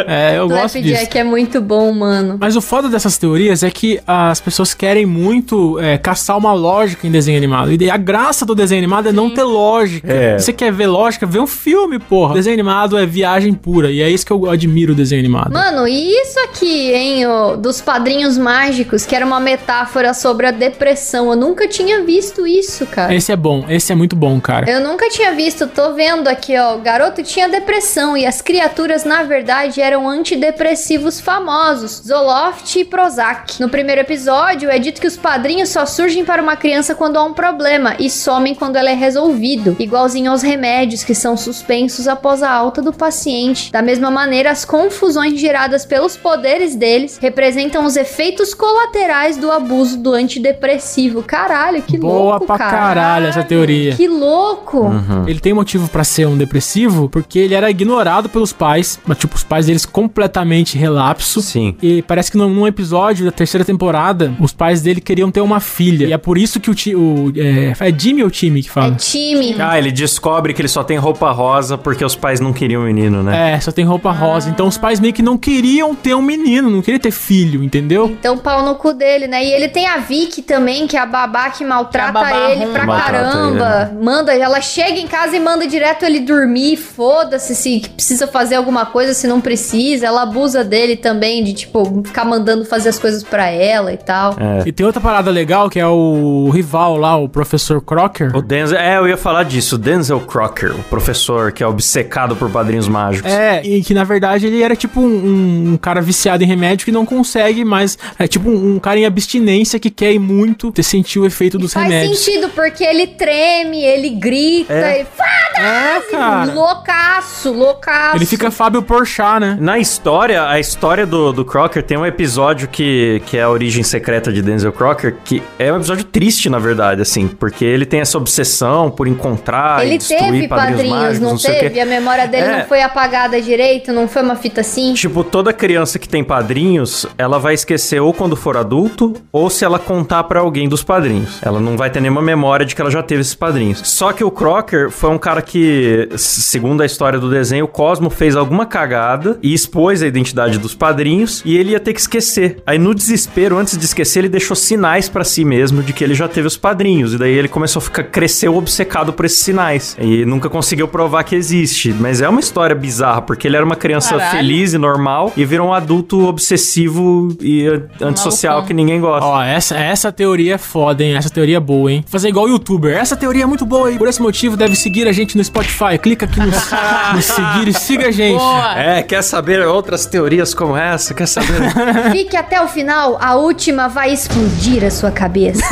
[0.07, 0.95] É, eu gosto disso.
[0.95, 2.37] Flapjack é muito bom, mano.
[2.39, 7.05] Mas o foda dessas teorias é que as pessoas querem muito é, caçar uma lógica
[7.07, 7.71] em desenho animado.
[7.71, 10.11] E a graça do desenho animado é não ter lógica.
[10.11, 10.37] É.
[10.37, 12.33] Se você quer ver lógica, vê um filme, porra.
[12.33, 13.91] Desenho animado é viagem pura.
[13.91, 15.51] E é isso que eu admiro o desenho animado.
[15.51, 20.51] Mano, e isso aqui, hein, ó, dos padrinhos mágicos, que era uma metáfora sobre a
[20.51, 21.27] depressão.
[21.33, 23.11] Eu nunca tinha visto isso, cara.
[23.11, 24.69] Esse é bom, esse é muito bom, cara.
[24.69, 26.75] Eu nunca tinha visto, tô vendo aqui, ó.
[26.75, 33.59] O garoto tinha depressão e as criaturas, na verdade, eram antidepressivos famosos: Zoloft e Prozac.
[33.59, 37.23] No primeiro episódio, é dito que os padrinhos só surgem para uma criança quando há
[37.23, 42.43] um problema e somem quando ela é resolvido, igualzinho aos remédios que são suspensos após
[42.43, 43.71] a alta do paciente.
[43.71, 49.97] Da mesma maneira, as confusões geradas pelos poderes deles representam os efeitos colaterais do abuso
[49.97, 51.22] do antidepressivo.
[51.25, 52.71] Caralho, que Boa louco, pra cara.
[52.71, 53.95] caralho essa teoria.
[53.95, 54.91] Que louco!
[55.27, 59.35] Ele tem motivo pra ser um depressivo porque ele era ignorado pelos pais, mas tipo,
[59.35, 61.41] os pais deles completamente relapso.
[61.41, 61.75] Sim.
[61.81, 66.07] E parece que num, episódio da terceira temporada, os pais dele queriam ter uma filha.
[66.07, 68.93] E é por isso que o, ti, o é, é Jimmy ou time que fala?
[68.93, 69.55] É time.
[69.59, 72.85] Ah, ele descobre que ele só tem roupa rosa porque os pais não queriam o
[72.85, 73.53] menino, né?
[73.53, 74.49] É, só tem roupa rosa.
[74.49, 78.05] Então os pais meio que não queriam ter um menino, não queriam ter filho, entendeu?
[78.05, 79.43] Então, pau no cu dele, né?
[79.43, 82.65] E ele tem a Vicky também, que é a babá que maltrata Que babá ele
[82.65, 83.91] pra caramba.
[84.01, 86.75] Manda, ela chega em casa e manda direto ele dormir.
[86.75, 90.07] Foda-se se precisa fazer alguma coisa, se não precisa.
[90.07, 94.35] Ela abusa dele também, de tipo, ficar mandando fazer as coisas pra ela e tal.
[94.39, 94.67] É.
[94.67, 98.35] E tem outra parada legal que é o rival lá, o professor Crocker.
[98.35, 102.35] O Denzel, é, eu ia falar disso, o Denzel Crocker, o professor que é obcecado
[102.35, 103.31] por padrinhos mágicos.
[103.31, 106.91] É, e que na verdade ele era tipo um, um cara viciado em remédio que
[106.91, 107.99] não consegue mais.
[108.17, 111.57] É tipo um, um cara em abstinência que quer ir muito ter sentir o efeito
[111.57, 112.19] dos Faz remédios.
[112.19, 114.99] sentido, porque ele treme, ele grita, É.
[114.99, 116.53] ele fala, É, cara.
[116.53, 118.15] loucaço, loucaço.
[118.17, 119.57] Ele fica Fábio Porchat, né?
[119.59, 123.83] Na história, a história do, do Crocker tem um episódio que, que é a origem
[123.83, 127.99] secreta de Denzel Crocker, que é um episódio triste, na verdade, assim, porque ele tem
[127.99, 131.59] essa obsessão por encontrar e Ele destruir teve padrinhos, padrinhos, mágicos, não, não sei o
[131.59, 131.69] teve?
[131.75, 131.79] quê.
[131.81, 132.57] A memória dele É.
[132.59, 133.91] não foi apagada direito?
[133.91, 134.93] Não foi uma fita assim?
[134.93, 139.65] Tipo, toda criança que tem padrinhos, ela vai esquecer ou quando for adulto, ou se
[139.65, 141.39] ela contar pra alguém dos padrinhos.
[141.41, 143.81] Ela não vai ter nenhuma memória de que ela já teve esses padrinhos.
[143.83, 148.09] Só que o Crocker foi um cara que, segundo a história do desenho, o Cosmo
[148.09, 152.61] fez alguma cagada e expôs a identidade dos padrinhos e ele ia ter que esquecer.
[152.65, 156.13] Aí no desespero, antes de esquecer, ele deixou sinais pra si mesmo de que ele
[156.13, 157.13] já teve os padrinhos.
[157.13, 159.95] E daí ele começou a ficar cresceu obcecado por esses sinais.
[159.99, 161.93] E nunca conseguiu provar que existe.
[161.93, 164.37] Mas é uma história bizarra, porque ele era uma criança Caralho.
[164.37, 168.67] feliz e normal e virou um adulto obsessivo e eh, antissocial Malucão.
[168.67, 169.25] que ninguém gosta.
[169.25, 171.15] Ó, essa, essa teoria é foda, hein?
[171.15, 172.03] Essa teoria é boa, hein?
[172.07, 172.97] Fazer igual o youtuber.
[172.97, 173.97] Essa teoria é muito boa, hein?
[173.99, 175.99] Por esse motivo, deve seguir a gente no Spotify.
[176.01, 178.39] Clica aqui no, no seguir e siga a gente.
[178.39, 178.79] Boa.
[178.79, 181.13] É, quer saber outras teorias como essa?
[181.13, 181.61] Quer saber?
[182.11, 185.63] Fique até o final, a última vai explodir a sua cabeça.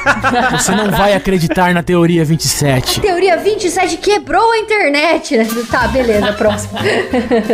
[0.52, 3.02] Você não vai acreditar na teoria 27.
[3.02, 5.36] Teoria 27 quebrou a internet.
[5.36, 5.46] né?
[5.70, 6.78] Tá, beleza, próximo.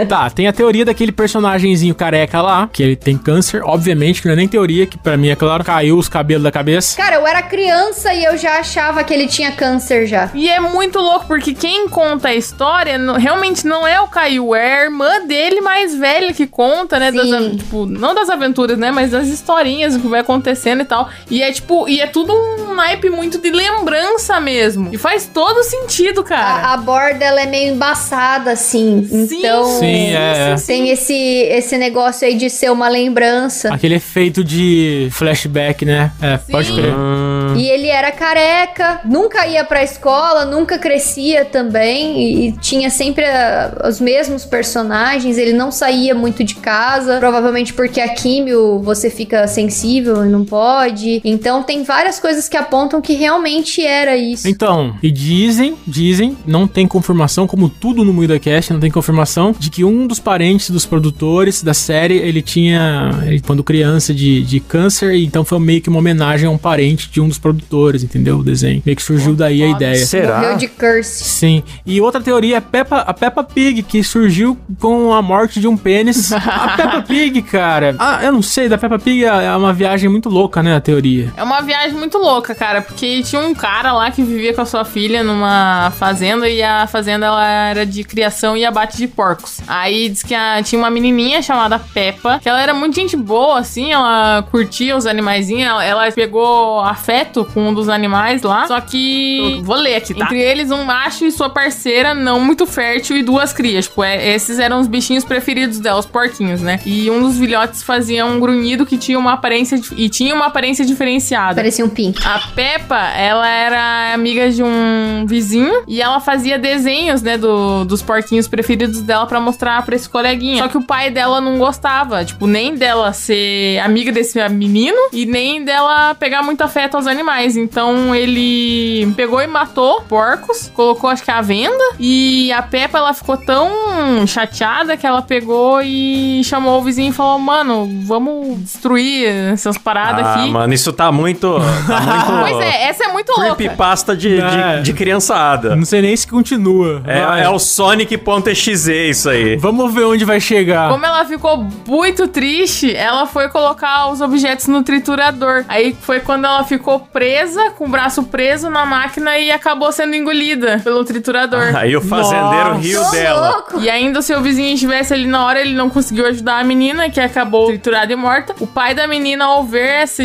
[0.08, 3.62] Tá, tem a teoria daquele personagemzinho careca lá, que ele tem câncer.
[3.64, 6.52] Obviamente, que não é nem teoria, que pra mim é claro, caiu os cabelos da
[6.52, 6.83] cabeça.
[6.96, 10.30] Cara, eu era criança e eu já achava que ele tinha câncer já.
[10.34, 14.54] E é muito louco, porque quem conta a história não- realmente não é o Caio,
[14.54, 17.10] é a irmã dele mais velha que conta, né?
[17.12, 17.56] Das, Sim.
[17.56, 18.90] tipo, não das aventuras, né?
[18.90, 21.08] Mas das historinhas, o que vai acontecendo e tal.
[21.30, 24.88] E é tipo, e é tudo um naipe muito de lembrança mesmo.
[24.92, 26.68] E faz todo sentido, cara.
[26.68, 29.06] A, a borda, ela é meio embaçada, assim.
[29.08, 29.38] Sim.
[29.38, 33.72] Então, Sim, é, tem esse, esse negócio aí de ser uma lembrança.
[33.72, 36.10] Aquele efeito de flashback, né?
[36.20, 37.33] É, pode 4.
[37.54, 37.58] Hum.
[37.58, 43.24] E ele era careca, nunca ia pra escola, nunca crescia também, e, e tinha sempre
[43.24, 49.10] a, os mesmos personagens, ele não saía muito de casa, provavelmente porque a químio você
[49.10, 51.20] fica sensível e não pode.
[51.24, 54.48] Então tem várias coisas que apontam que realmente era isso.
[54.48, 59.70] Então, e dizem, dizem, não tem confirmação, como tudo no MuidaCast, não tem confirmação, de
[59.70, 64.60] que um dos parentes dos produtores da série, ele tinha, ele, quando criança, de, de
[64.60, 68.38] câncer, então foi meio que uma homenagem a um parente de um dos produtores, entendeu?
[68.38, 68.82] O desenho.
[68.86, 70.06] Meio que surgiu daí a ideia.
[70.06, 70.38] será?
[70.40, 71.24] Morreu de curse.
[71.24, 71.62] Sim.
[71.84, 75.76] E outra teoria é Peppa, a Peppa Pig, que surgiu com a morte de um
[75.76, 76.32] pênis.
[76.32, 77.94] a Peppa Pig, cara.
[77.98, 80.74] Ah, eu não sei, da Peppa Pig é é uma viagem muito louca, né?
[80.74, 81.30] A teoria.
[81.36, 84.64] É uma viagem muito louca, cara, porque tinha um cara lá que vivia com a
[84.66, 89.58] sua filha numa fazenda e a fazenda ela era de criação e abate de porcos.
[89.68, 93.58] Aí diz que a- tinha uma menininha chamada Peppa, que ela era muito gente boa,
[93.58, 98.66] assim, ela curtia os animaizinhos, ela, ela pegou afeto afeto com um dos animais lá.
[98.66, 99.60] Só que.
[99.62, 100.24] Vou ler aqui, tá?
[100.26, 103.86] Entre eles, um macho e sua parceira não muito fértil e duas crias.
[103.86, 106.78] Tipo, é- esses eram os bichinhos preferidos dela, os porquinhos, né?
[106.86, 109.80] E um dos filhotes fazia um grunhido que tinha uma aparência.
[109.96, 111.56] E tinha uma aparência diferenciada.
[111.56, 112.24] Parecia um pink.
[112.26, 118.02] A Peppa, ela era amiga de um vizinho e ela fazia desenhos, né, do- dos
[118.02, 120.62] porquinhos preferidos dela pra mostrar pra esse coleguinha.
[120.62, 125.26] Só que o pai dela não gostava, tipo, nem dela ser amiga desse menino e
[125.26, 127.23] nem dela pegar muito afeto aos animais.
[127.56, 133.12] Então ele pegou e matou porcos, colocou acho que à venda e a Peppa ela
[133.14, 139.26] ficou tão chateada que ela pegou e chamou o vizinho e falou: "Mano, vamos destruir
[139.52, 140.50] essas paradas Ah, aqui".
[140.50, 141.54] mano, isso tá muito.
[141.86, 143.54] Tá muito Pois é, essa é muito louca.
[143.56, 144.80] creepypasta de, de, É.
[144.80, 145.74] de criançada.
[145.76, 147.02] Não sei nem se continua.
[147.06, 149.56] É, é o Sonic.exe isso aí.
[149.56, 150.90] Vamos ver onde vai chegar.
[150.90, 155.64] Como ela ficou muito triste, ela foi colocar os objetos no triturador.
[155.68, 160.16] Aí foi quando ela ficou presa, com o braço preso na máquina e acabou sendo
[160.16, 161.74] engolida pelo triturador.
[161.76, 162.80] Aí o fazendeiro Nossa.
[162.80, 163.50] riu dela.
[163.50, 163.80] louco!
[163.80, 167.08] E ainda se o vizinho estivesse ali na hora, ele não conseguiu ajudar a menina,
[167.08, 168.54] que acabou triturada e morta.
[168.58, 170.22] O pai da menina, ao ver essa,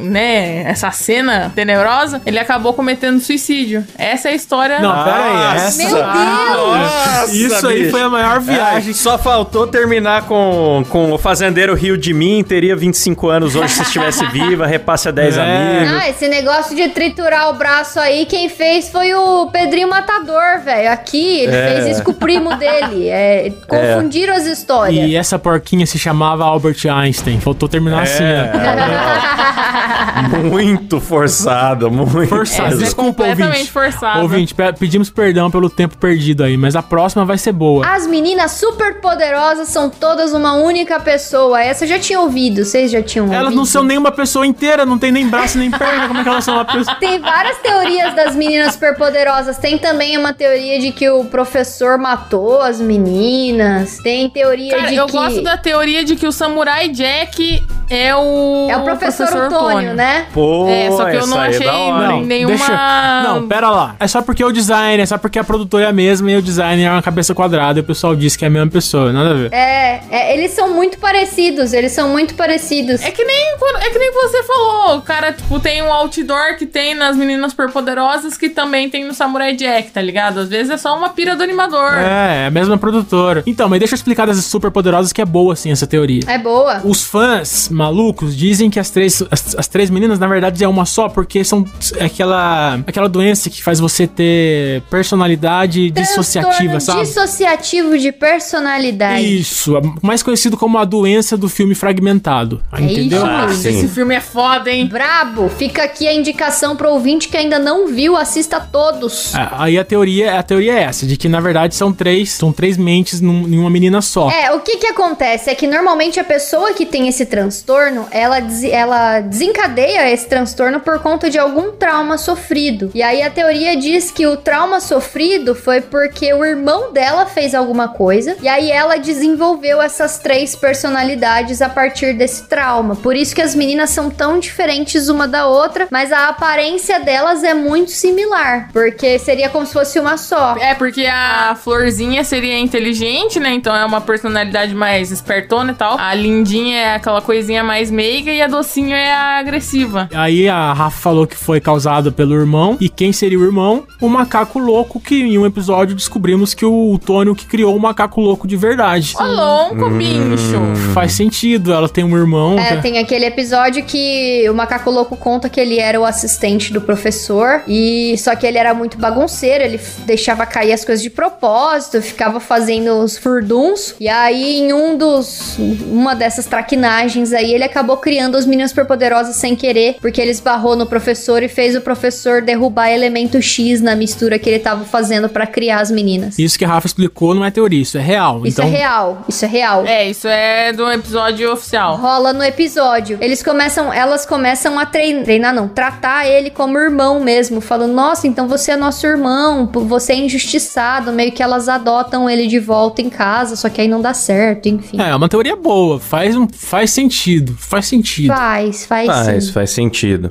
[0.00, 3.86] né, essa cena tenebrosa, ele acabou cometendo suicídio.
[3.96, 4.80] Essa é a história.
[4.80, 5.56] Não, pera aí.
[5.58, 5.84] Essa...
[5.84, 6.78] Meu Deus!
[6.82, 7.90] Nossa, Isso aí bicho.
[7.92, 8.90] foi a maior viagem.
[8.90, 13.68] É, só faltou terminar com, com o fazendeiro riu de mim, teria 25 anos hoje
[13.74, 15.40] se estivesse viva, repasse a 10 É.
[15.40, 15.92] amigos.
[16.02, 20.90] Ah, esse negócio de triturar o braço aí, quem fez foi o Pedrinho Matador, velho.
[20.90, 21.66] Aqui, ele É.
[21.74, 23.08] fez isso com o primo dele.
[23.08, 25.06] É, confundiram as histórias.
[25.08, 27.38] E essa porquinha se chamava Albert Einstein.
[27.40, 28.50] Faltou terminar assim, É.
[28.54, 30.42] ó.
[30.48, 32.28] Muito forçado, muito.
[32.28, 32.68] Forçado.
[32.68, 33.70] Essa é Desculpa, completamente ouvinte.
[33.72, 34.20] forçada.
[34.20, 37.86] Ouvinte, pe- pedimos perdão pelo tempo perdido aí, mas a próxima vai ser boa.
[37.86, 41.60] As meninas super poderosas são todas uma única pessoa.
[41.62, 43.38] Essa eu já tinha ouvido, vocês já tinham ouvido?
[43.40, 46.08] Elas não são nenhuma pessoa inteira, não tem nem braço nem perna.
[46.08, 46.96] Como é que elas são uma pessoa?
[46.96, 49.58] Tem várias teorias das meninas superpoderosas.
[49.58, 53.98] Tem também uma teoria de que o professor matou as meninas.
[54.02, 58.14] Tem teoria Cara, de eu que gosto da teoria de que o Samurai Jack é
[58.16, 58.68] o.
[58.70, 60.26] é o professor, Antônio, né?
[60.32, 62.26] Pô, É, só que eu não é achei da hora, não, hein?
[62.26, 62.56] nenhuma.
[62.56, 63.22] Deixa...
[63.24, 63.96] Não, pera lá.
[64.00, 66.36] É só porque é o design, é só porque a produtora é a mesma e
[66.36, 69.12] o design é uma cabeça quadrada e o pessoal diz que é a mesma pessoa.
[69.12, 69.52] Nada a ver.
[69.52, 73.02] É, é, eles são muito parecidos, eles são muito parecidos.
[73.02, 76.66] É que nem é que nem você falou, o cara, tipo, tem um outdoor que
[76.66, 80.40] tem nas meninas superpoderosas que também tem no Samurai Jack, tá ligado?
[80.40, 81.94] Às vezes é só uma pira do animador.
[81.94, 83.42] É, é a mesma produtora.
[83.46, 86.22] Então, mas deixa eu explicar das super poderosas que é boa, assim, essa teoria.
[86.26, 86.80] É boa.
[86.84, 90.84] Os fãs malucos dizem que as três, as, as três meninas, na verdade, é uma
[90.84, 91.64] só, porque são
[91.96, 97.02] é aquela, aquela doença que faz você ter personalidade dissociativa, sabe?
[97.02, 99.38] Dissociativo de personalidade.
[99.38, 102.62] Isso, é mais conhecido como a doença do filme fragmentado.
[102.78, 103.24] Entendeu?
[103.50, 103.70] isso Ah.
[103.70, 104.86] Esse filme é foda, hein?
[104.86, 109.34] Brabo, fica aqui a indicação pro ouvinte que ainda não viu, assista todos.
[109.34, 112.52] É, Aí a teoria, a teoria é essa, de que na verdade são três, são
[112.52, 114.30] três mentes num- em uma menina só.
[114.30, 118.38] É, o que que acontece é que normalmente a pessoa que tem esse transtorno, ela,
[118.70, 122.90] ela desencadeia esse transtorno por conta de algum trauma sofrido.
[122.94, 127.54] E aí a teoria diz que o trauma sofrido foi porque o irmão dela fez
[127.54, 132.96] alguma coisa, e aí ela desenvolveu essas três personalidades a partir desse trauma.
[132.96, 137.42] Por isso que as meninas são tão diferentes uma da outra, mas a aparência delas
[137.42, 140.56] é muito similar, porque seria como se fosse uma só.
[140.58, 143.52] É, porque a Florzinha seria inteligente, né?
[143.52, 145.98] Então é uma personalidade mais espertona e tal.
[145.98, 150.08] A Lindinha é aquela coisinha mais meiga e a Docinho é a agressiva.
[150.14, 152.76] Aí a Rafa falou que foi causado pelo irmão.
[152.80, 153.84] E quem seria o irmão?
[154.00, 158.20] O macaco louco, que em um episódio descobrimos que o Tônio que criou o macaco
[158.20, 159.14] louco de verdade.
[159.18, 160.60] Ô, louco, bicho!
[160.94, 162.58] Faz sentido, ela tem um irmão.
[162.58, 166.72] É, que- tem aquele episódio que o macaco louco conta que ele era o assistente
[166.72, 171.10] do professor e só que ele era muito bagunceiro, ele deixava cair as coisas de
[171.10, 177.64] propósito, ficava fazendo os furduns e aí em um dos uma dessas traquinagens aí ele
[177.64, 181.80] acabou criando os meninos superpoderosos sem querer, porque ele esbarrou no professor e fez o
[181.80, 186.38] professor derrubar elemento X na mistura que ele tava fazendo pra criar as meninas.
[186.38, 188.46] Isso que a Rafa explicou não é teoria, isso é real.
[188.46, 189.86] Isso então, é real, isso é real.
[189.86, 191.96] É, isso é do episódio oficial.
[191.96, 193.18] rola no episódio.
[193.20, 198.26] Eles começam, elas começam a treinar, treinar não, tratar ele como irmão mesmo, falando: "Nossa,
[198.26, 203.00] então você é nosso irmão, você é injustiçado", meio que elas adotam ele de volta
[203.02, 205.00] em casa, só que aí não dá certo, enfim.
[205.00, 208.34] É, é uma teoria boa, faz, um, faz sentido, faz sentido.
[208.34, 209.52] Faz, faz, Faz, sim.
[209.52, 210.30] faz sentido.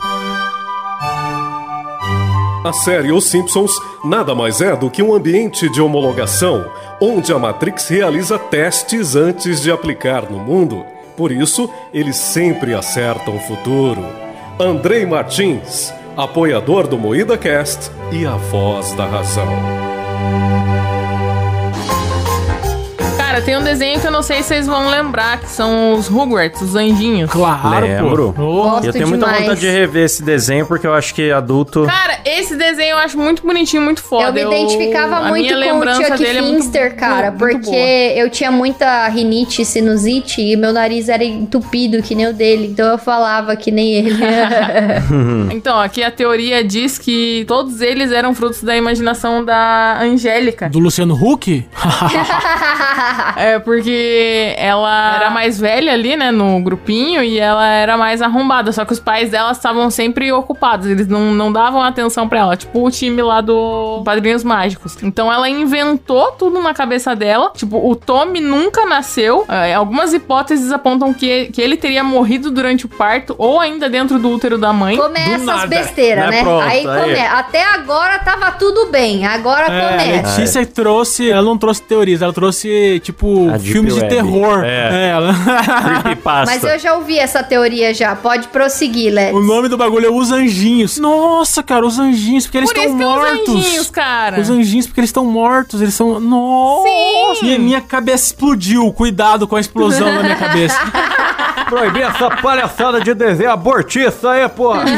[2.64, 3.72] A série Os Simpsons
[4.04, 6.66] nada mais é do que um ambiente de homologação,
[7.02, 10.86] onde a Matrix realiza testes antes de aplicar no mundo.
[11.18, 14.06] Por isso, eles sempre acertam o futuro.
[14.62, 19.48] Andrei Martins, apoiador do Moída Cast e a voz da razão.
[23.32, 26.08] Cara, tem um desenho que eu não sei se vocês vão lembrar, que são os
[26.10, 27.32] Rugrats, os anjinhos.
[27.32, 28.34] Claro, Lembro.
[28.36, 28.44] pô.
[28.44, 29.42] Oh, Gosto eu tenho muita demais.
[29.44, 31.86] vontade de rever esse desenho, porque eu acho que adulto.
[31.86, 34.38] Cara, esse desenho eu acho muito bonitinho, muito foda.
[34.38, 37.38] Eu me identificava a muito com o lembrança Chuck dele é muito- Finster, cara, muito
[37.40, 37.78] porque boa.
[37.78, 42.86] eu tinha muita rinite, sinusite e meu nariz era entupido que nem o dele, então
[42.86, 44.12] eu falava que nem ele.
[45.52, 50.68] Então, aqui a teoria diz que todos eles eram frutos da imaginação da Angélica.
[50.70, 51.66] Do Luciano Huck?
[53.36, 58.72] É, porque ela era mais velha ali, né, no grupinho, e ela era mais arrombada.
[58.72, 62.58] Só que os pais dela estavam sempre ocupados, eles não, não davam atenção pra ela.
[62.58, 64.98] Tipo o time lá do Padrinhos Mágicos.
[65.04, 67.52] Então ela inventou tudo na cabeça dela.
[67.56, 69.46] Tipo, o Tommy nunca nasceu.
[69.48, 74.18] É, algumas hipóteses apontam que, que ele teria morrido durante o parto, ou ainda dentro
[74.20, 74.98] do útero da mãe.
[74.98, 76.32] Começa as besteiras, né?
[76.38, 76.44] né?
[76.44, 77.02] Pronto, aí, aí.
[77.02, 80.38] come- Até agora tava tudo bem, agora É, a começa.
[80.40, 81.30] Letícia trouxe.
[81.30, 83.11] Ela não trouxe teorias, ela trouxe, tipo,
[83.54, 84.64] A Deep filmes de terror.
[84.64, 85.10] É.
[85.10, 85.34] ela.
[86.02, 86.54] Creepypasta.
[86.54, 89.36] Mas eu já ouvi essa teoria já, pode prosseguir, Lex.
[89.36, 90.98] o nome do bagulho é Os Anjinhos.
[90.98, 93.48] Nossa, cara, os anjinhos, porque eles Por estão que mortos.
[93.48, 94.40] os anjinhos, cara.
[94.40, 96.20] Os anjinhos, porque eles estão mortos, eles são.
[96.20, 96.88] Nossa!
[97.40, 97.48] Sim.
[97.48, 98.92] E a minha cabeça explodiu.
[98.94, 100.78] Cuidado com a explosão na minha cabeça.
[101.70, 104.84] Proibir essa palhaçada de desenho abortista aí, porra.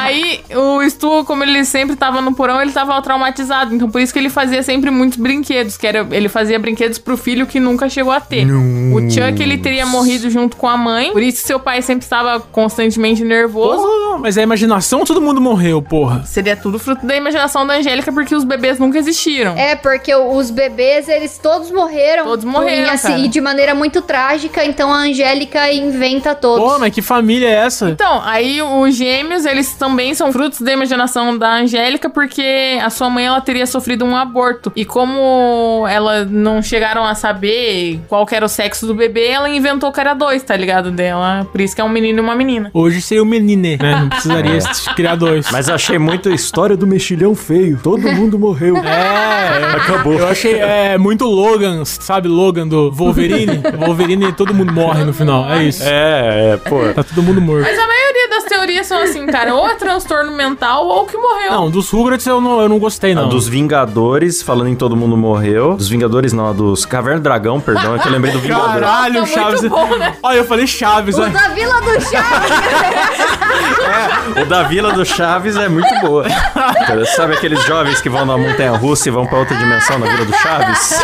[0.00, 3.74] Aí o Stu, como ele sempre tava no porão, ele tava traumatizado.
[3.74, 5.76] Então por isso que ele fazia sempre muitos brinquedos.
[5.76, 8.46] Que era, ele fazia brinquedos pro filho que nunca chegou a ter.
[8.46, 11.12] O Chuck, ele teria morrido junto com a mãe.
[11.12, 13.82] Por isso seu pai sempre estava constantemente nervoso.
[13.82, 16.22] Porra, mas é a imaginação, todo mundo morreu, porra.
[16.24, 19.56] Seria tudo fruto da imaginação da Angélica, porque os bebês nunca existiram.
[19.56, 22.24] É, porque os bebês, eles todos morreram.
[22.24, 23.18] Todos morreram, E, assim, cara.
[23.20, 26.64] e de maneira muito trágica, então a Angélica inventa todos.
[26.72, 27.90] Pô, mas que família é essa?
[27.90, 33.08] Então, aí os gêmeos, eles também são frutos da imaginação da Angélica, porque a sua
[33.10, 34.72] mãe, ela teria sofrido um aborto.
[34.76, 39.48] E como ela não chegaram a saber qual que era o sexo do bebê, ela
[39.48, 40.90] inventou que era dois, tá ligado?
[40.90, 41.46] Dela.
[41.50, 42.70] Por isso que é um menino e uma menina.
[42.72, 43.99] Hoje seria o menine, né?
[44.00, 44.58] Não precisaria
[44.94, 45.46] criar dois.
[45.50, 47.78] Mas achei muito história do mexilhão feio.
[47.82, 48.76] Todo mundo morreu.
[48.76, 50.14] É, Acabou.
[50.14, 52.28] eu achei é, muito Logan, sabe?
[52.28, 53.60] Logan do Wolverine.
[53.78, 55.50] Wolverine, todo mundo morre no final.
[55.50, 55.82] É isso.
[55.84, 56.80] É, é, pô.
[56.94, 57.62] Tá todo mundo morto.
[57.62, 61.50] Mas a maioria das teorias são assim, cara, ou é transtorno mental ou que morreu.
[61.50, 63.28] Não, dos Rugrats eu não, eu não gostei, A não.
[63.28, 65.76] dos Vingadores, falando em Todo Mundo Morreu.
[65.76, 68.66] Dos Vingadores, não, a dos Caverna do Dragão, perdão, é que eu lembrei do Vingador.
[68.80, 69.60] Caralho, Tá Chaves.
[69.62, 70.14] muito bom, né?
[70.22, 72.50] Olha, eu falei Chaves, O da Vila do Chaves.
[74.40, 76.24] O da Vila do Chaves é muito boa.
[77.16, 80.24] Sabe aqueles jovens que vão na montanha russa e vão pra outra dimensão na Vila
[80.24, 81.00] do Chaves?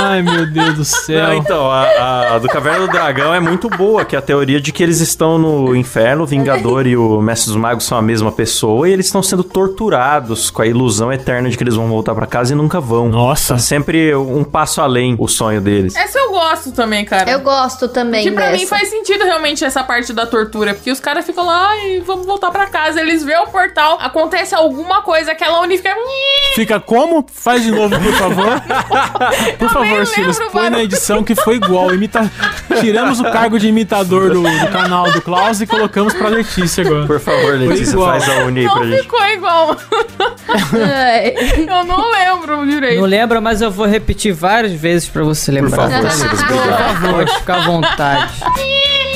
[0.00, 1.26] Ai, meu Deus do céu.
[1.26, 4.60] Não, então, a, a do Caverna do Dragão é muito boa, que é a teoria
[4.60, 8.02] de que eles estão no inferno, o Vingador e o Mestre dos Magos são a
[8.02, 11.88] mesma pessoa, e eles estão sendo torturados com a ilusão eterna de que eles vão
[11.88, 13.08] voltar pra casa e nunca vão.
[13.08, 13.54] Nossa.
[13.54, 15.94] Tá sempre um passo além o sonho deles.
[15.96, 17.30] Essa eu gosto também, cara.
[17.30, 18.56] Eu gosto também Que pra dessa.
[18.58, 22.26] mim faz sentido realmente essa parte da tortura, porque os caras ficam lá, ai, vamos
[22.26, 23.00] voltar pra casa.
[23.00, 25.94] Eles vê o portal, acontece alguma coisa, aquela Uni fica.
[26.54, 27.24] Fica como?
[27.32, 28.60] Faz de novo, por favor.
[29.58, 30.76] Por nem favor, Silas, põe mano.
[30.76, 31.94] na edição que foi igual.
[31.94, 32.30] Imita...
[32.80, 37.06] Tiramos o cargo de imitador do, do canal do Klaus e colocamos pra Letícia agora.
[37.06, 38.08] Por favor, Letícia, igual.
[38.20, 39.02] faz a uni aí pra Não gente.
[39.02, 39.76] ficou igual.
[41.68, 43.00] Eu não lembro direito.
[43.00, 45.90] Não lembra, mas eu vou repetir várias vezes pra você Por lembrar.
[45.90, 47.10] favor, Silas, obrigado.
[47.14, 48.32] Pode ficar à vontade.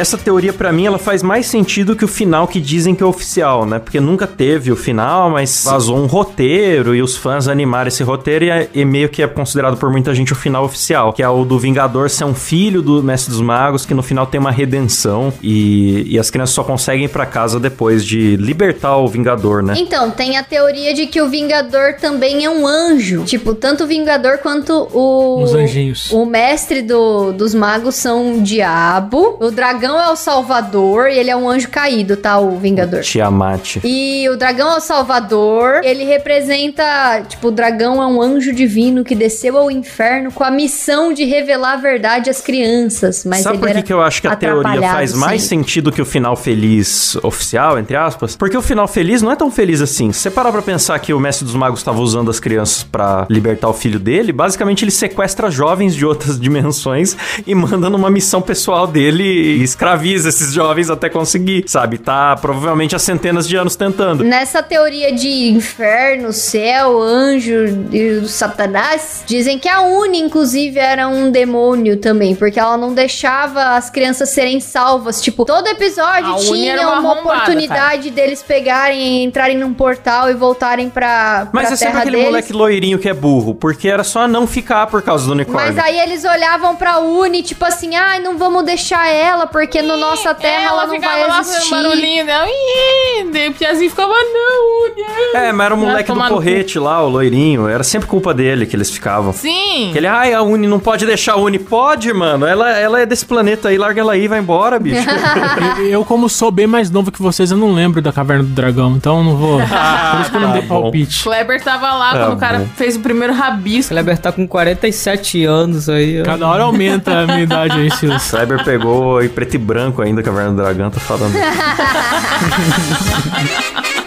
[0.00, 3.06] Essa teoria, pra mim, ela faz mais sentido que o final que dizem que é
[3.06, 3.78] oficial, né?
[3.78, 8.44] Porque nunca teve o final, mas vazou um roteiro e os fãs animaram esse roteiro
[8.46, 11.28] e, é- e meio que é considerado por muita gente o final oficial, que é
[11.28, 14.50] o do Vingador ser um filho do Mestre dos Magos, que no final tem uma
[14.50, 19.62] redenção e, e as crianças só conseguem ir pra casa depois de libertar o Vingador,
[19.62, 19.74] né?
[19.76, 23.24] Então, tem a teoria de que o Vingador também é um anjo.
[23.24, 25.42] Tipo, tanto o Vingador quanto o.
[25.42, 26.10] Os anjinhos.
[26.12, 29.36] O mestre do- dos magos são o diabo.
[29.40, 32.38] O dragão é o salvador e ele é um anjo caído, tá?
[32.38, 33.00] O Vingador.
[33.00, 33.76] Tiamat.
[33.84, 35.80] E o dragão é o salvador.
[35.82, 37.22] Ele representa.
[37.28, 41.24] Tipo, o dragão é um anjo divino que desceu ao inferno com a missão de
[41.24, 43.24] revelar a verdade às crianças.
[43.24, 45.64] Mas Sabe ele por que, que eu acho que a teoria faz mais sempre.
[45.64, 48.36] sentido que o final feliz oficial, entre aspas?
[48.36, 50.12] Porque o final feliz não é tão feliz assim.
[50.12, 53.26] Se você parar pra pensar que o Mestre dos Magos estava usando as crianças pra
[53.30, 58.40] libertar o filho dele, basicamente ele sequestra jovens de outras dimensões e manda numa missão
[58.42, 61.98] pessoal dele e escraviza esses jovens até conseguir, sabe?
[61.98, 64.22] Tá provavelmente há centenas de anos tentando.
[64.24, 71.30] Nessa teoria de inferno, céu, anjo e satanás, dizem que a Uni, inclusive, era um
[71.30, 75.20] demônio também, porque ela não deixava as crianças serem salvas.
[75.20, 80.88] Tipo, todo episódio A tinha uma uma, oportunidade deles pegarem, entrarem num portal e voltarem
[80.90, 82.26] pra, Mas pra é sempre aquele deles.
[82.26, 85.74] moleque loirinho que é burro, porque era só não ficar por causa do unicórnio.
[85.74, 89.96] Mas aí eles olhavam pra Uni, tipo assim, ai, não vamos deixar ela, porque no
[89.96, 91.68] nossa terra ela, não ficava vai lá existir.
[91.68, 92.46] fazendo barulhinho dela.
[92.48, 95.04] Ih, daí o Piazinho ficava, não, Uni.
[95.34, 97.68] É, mas era o moleque do porrete lá, o loirinho.
[97.68, 99.32] Era sempre culpa dele que eles ficavam.
[99.32, 99.90] Sim.
[99.92, 101.58] Que ele, ai, a Uni não pode deixar a Uni.
[101.58, 102.46] Pode, mano.
[102.46, 105.00] Ela, ela é desse planeta aí, larga ela aí, vai embora, bicho.
[105.88, 108.92] Eu, como sou bem mais novo que vocês, eu não lembro da Caverna do Dragão,
[108.96, 109.58] então eu não vou.
[110.12, 110.82] por isso que eu não tá dei bom.
[110.82, 111.22] palpite.
[111.24, 112.66] Kleber tava lá Tá quando o cara bom.
[112.76, 113.92] fez o primeiro rabisco.
[113.94, 116.22] Kleber tá com 47 anos aí.
[116.22, 118.22] Cada hora aumenta a minha idade aí, Silas.
[118.22, 121.34] Cyber pegou em preto e branco ainda, Caverna do Dragão, tá falando.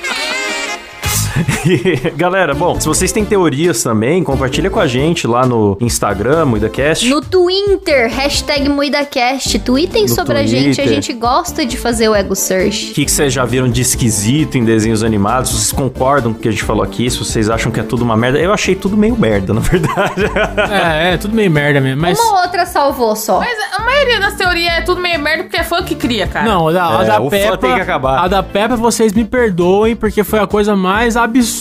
[2.15, 7.07] Galera, bom, se vocês têm teorias também, compartilha com a gente lá no Instagram, MuidaCast.
[7.09, 9.59] No Twitter, hashtag MuidaCast.
[9.59, 10.87] Tweetem No sobre a gente, a Twitter.
[10.87, 12.93] gente gosta de fazer o Ego O Search.
[12.93, 15.51] que, que vocês já viram de esquisito em desenhos animados?
[15.51, 17.09] Se vocês concordam com o que a gente falou aqui?
[17.09, 18.39] Se vocês acham que é tudo uma merda?
[18.39, 20.23] Eu achei tudo meio merda, na verdade.
[20.73, 22.01] É, é, tudo meio merda mesmo.
[22.01, 22.19] Mas.
[22.19, 23.39] Uma outra salvou só.
[23.39, 26.45] Mas a maioria das teorias é tudo meio merda porque é fã que cria, cara.
[26.45, 27.57] Não, a da, a É, da o Peppa.
[27.57, 28.23] tem que acabar.
[28.23, 31.52] A da Peppa, vocês me perdoem, porque foi a coisa mais absurda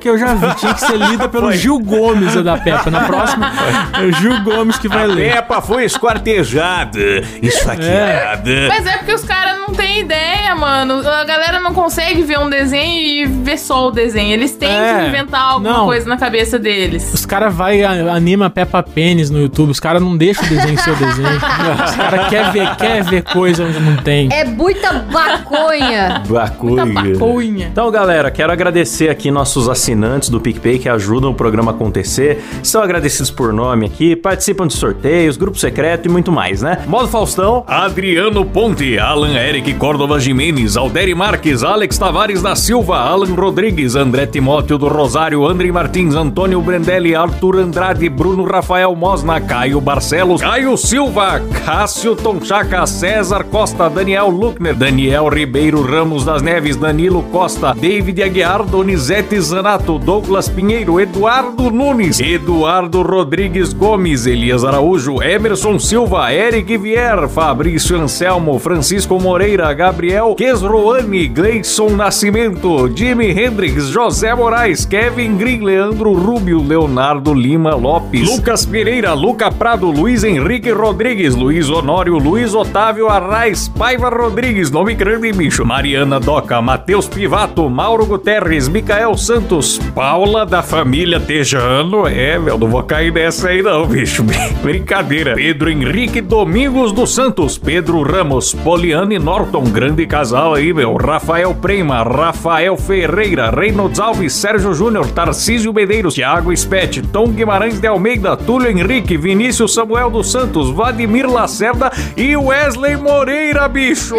[0.00, 0.54] que eu já vi.
[0.56, 2.90] Tinha que ser lida pelo Gil Gomes, a da Peppa.
[2.90, 3.52] Na próxima,
[3.98, 5.34] é o Gil Gomes que vai ler.
[5.34, 6.98] Peppa foi esquartejada,
[7.42, 8.68] esfaqueada.
[8.68, 11.06] Mas é porque os caras não têm ideia, mano.
[11.06, 11.39] A galera
[11.70, 14.32] não consegue ver um desenho e ver só o desenho.
[14.32, 15.84] Eles têm É, que inventar alguma não.
[15.86, 17.12] coisa na cabeça deles.
[17.14, 19.70] Os caras vai anima Peppa Pênis no YouTube.
[19.70, 21.28] Os caras não deixam o desenho ser o desenho.
[21.84, 24.28] Os caras querem ver, quer ver coisa onde não tem.
[24.32, 26.22] É muita maconha.
[26.60, 27.68] Muita papunha.
[27.72, 32.42] Então, galera, quero agradecer aqui nossos assinantes do PicPay que ajudam o programa a acontecer.
[32.62, 36.82] Estão agradecidos por nome aqui, participam de sorteios, grupo secreto e muito mais, né?
[36.86, 43.34] Modo Faustão, Adriano Ponte, Alan Eric Córdova Jimenez, Alderi Marques, Alex Tavares da Silva, Alan
[43.34, 49.80] Rodrigues, André Timóteo do Rosário, André Martins, Antônio Brendelli, Arthur Andrade, Bruno Rafael Mosna, Caio
[49.80, 57.22] Barcelos, Caio Silva, Cássio Tonchaca, César Costa, Daniel Luckner, Daniel Ribeiro Ramos das Neves, Danilo
[57.30, 65.78] Costa, David Aguiar, Donizete Zanato, Douglas Pinheiro, Eduardo Nunes, Eduardo Rodrigues Gomes, Elias Araújo, Emerson
[65.78, 71.49] Silva, Eric Vier, Fabrício Anselmo, Francisco Moreira, Gabriel Quesroani, Gleison
[71.96, 79.50] Nascimento, Jimi Hendrix, José Moraes, Kevin Green, Leandro Rubio, Leonardo Lima Lopes, Lucas Pereira, Luca
[79.50, 86.20] Prado, Luiz Henrique Rodrigues, Luiz Honório, Luiz Otávio Arraes, Paiva Rodrigues, nome grande bicho, Mariana
[86.20, 92.84] Doca, Matheus Pivato, Mauro Guterres, Micael Santos, Paula da família Tejano, é, meu, não vou
[92.84, 94.24] cair nessa aí não, bicho,
[94.62, 100.96] brincadeira, Pedro Henrique Domingos dos Santos, Pedro Ramos, Poliane Norton, grande casal aí, meu,
[101.30, 107.86] Rafael Prema, Rafael Ferreira, Reynolds Alves, Sérgio Júnior, Tarcísio Medeiros, Thiago Spete, Tom Guimarães de
[107.86, 114.16] Almeida, Túlio Henrique, Vinícius Samuel dos Santos, Vladimir Lacerda e Wesley Moreira, bicho!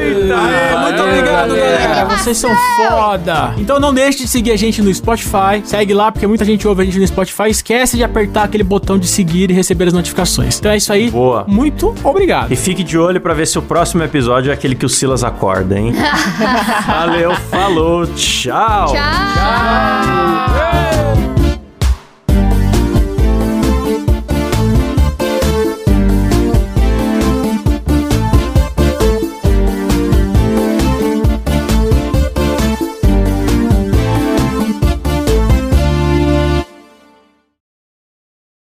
[0.00, 2.04] Eita, É, muito obrigado, galera.
[2.16, 3.54] Vocês são foda.
[3.58, 5.62] Então não deixe de seguir a gente no Spotify.
[5.64, 7.48] Segue lá, porque muita gente ouve a gente no Spotify.
[7.50, 10.58] Esquece de apertar aquele botão de seguir e receber as notificações.
[10.58, 11.10] Então é isso aí.
[11.10, 11.44] Boa.
[11.46, 12.52] Muito obrigado.
[12.52, 15.22] E fique de olho pra ver se o próximo episódio é aquele que o Silas
[15.24, 15.94] acorda, hein?
[16.86, 18.86] Valeu, falou, tchau.
[18.92, 20.89] Tchau.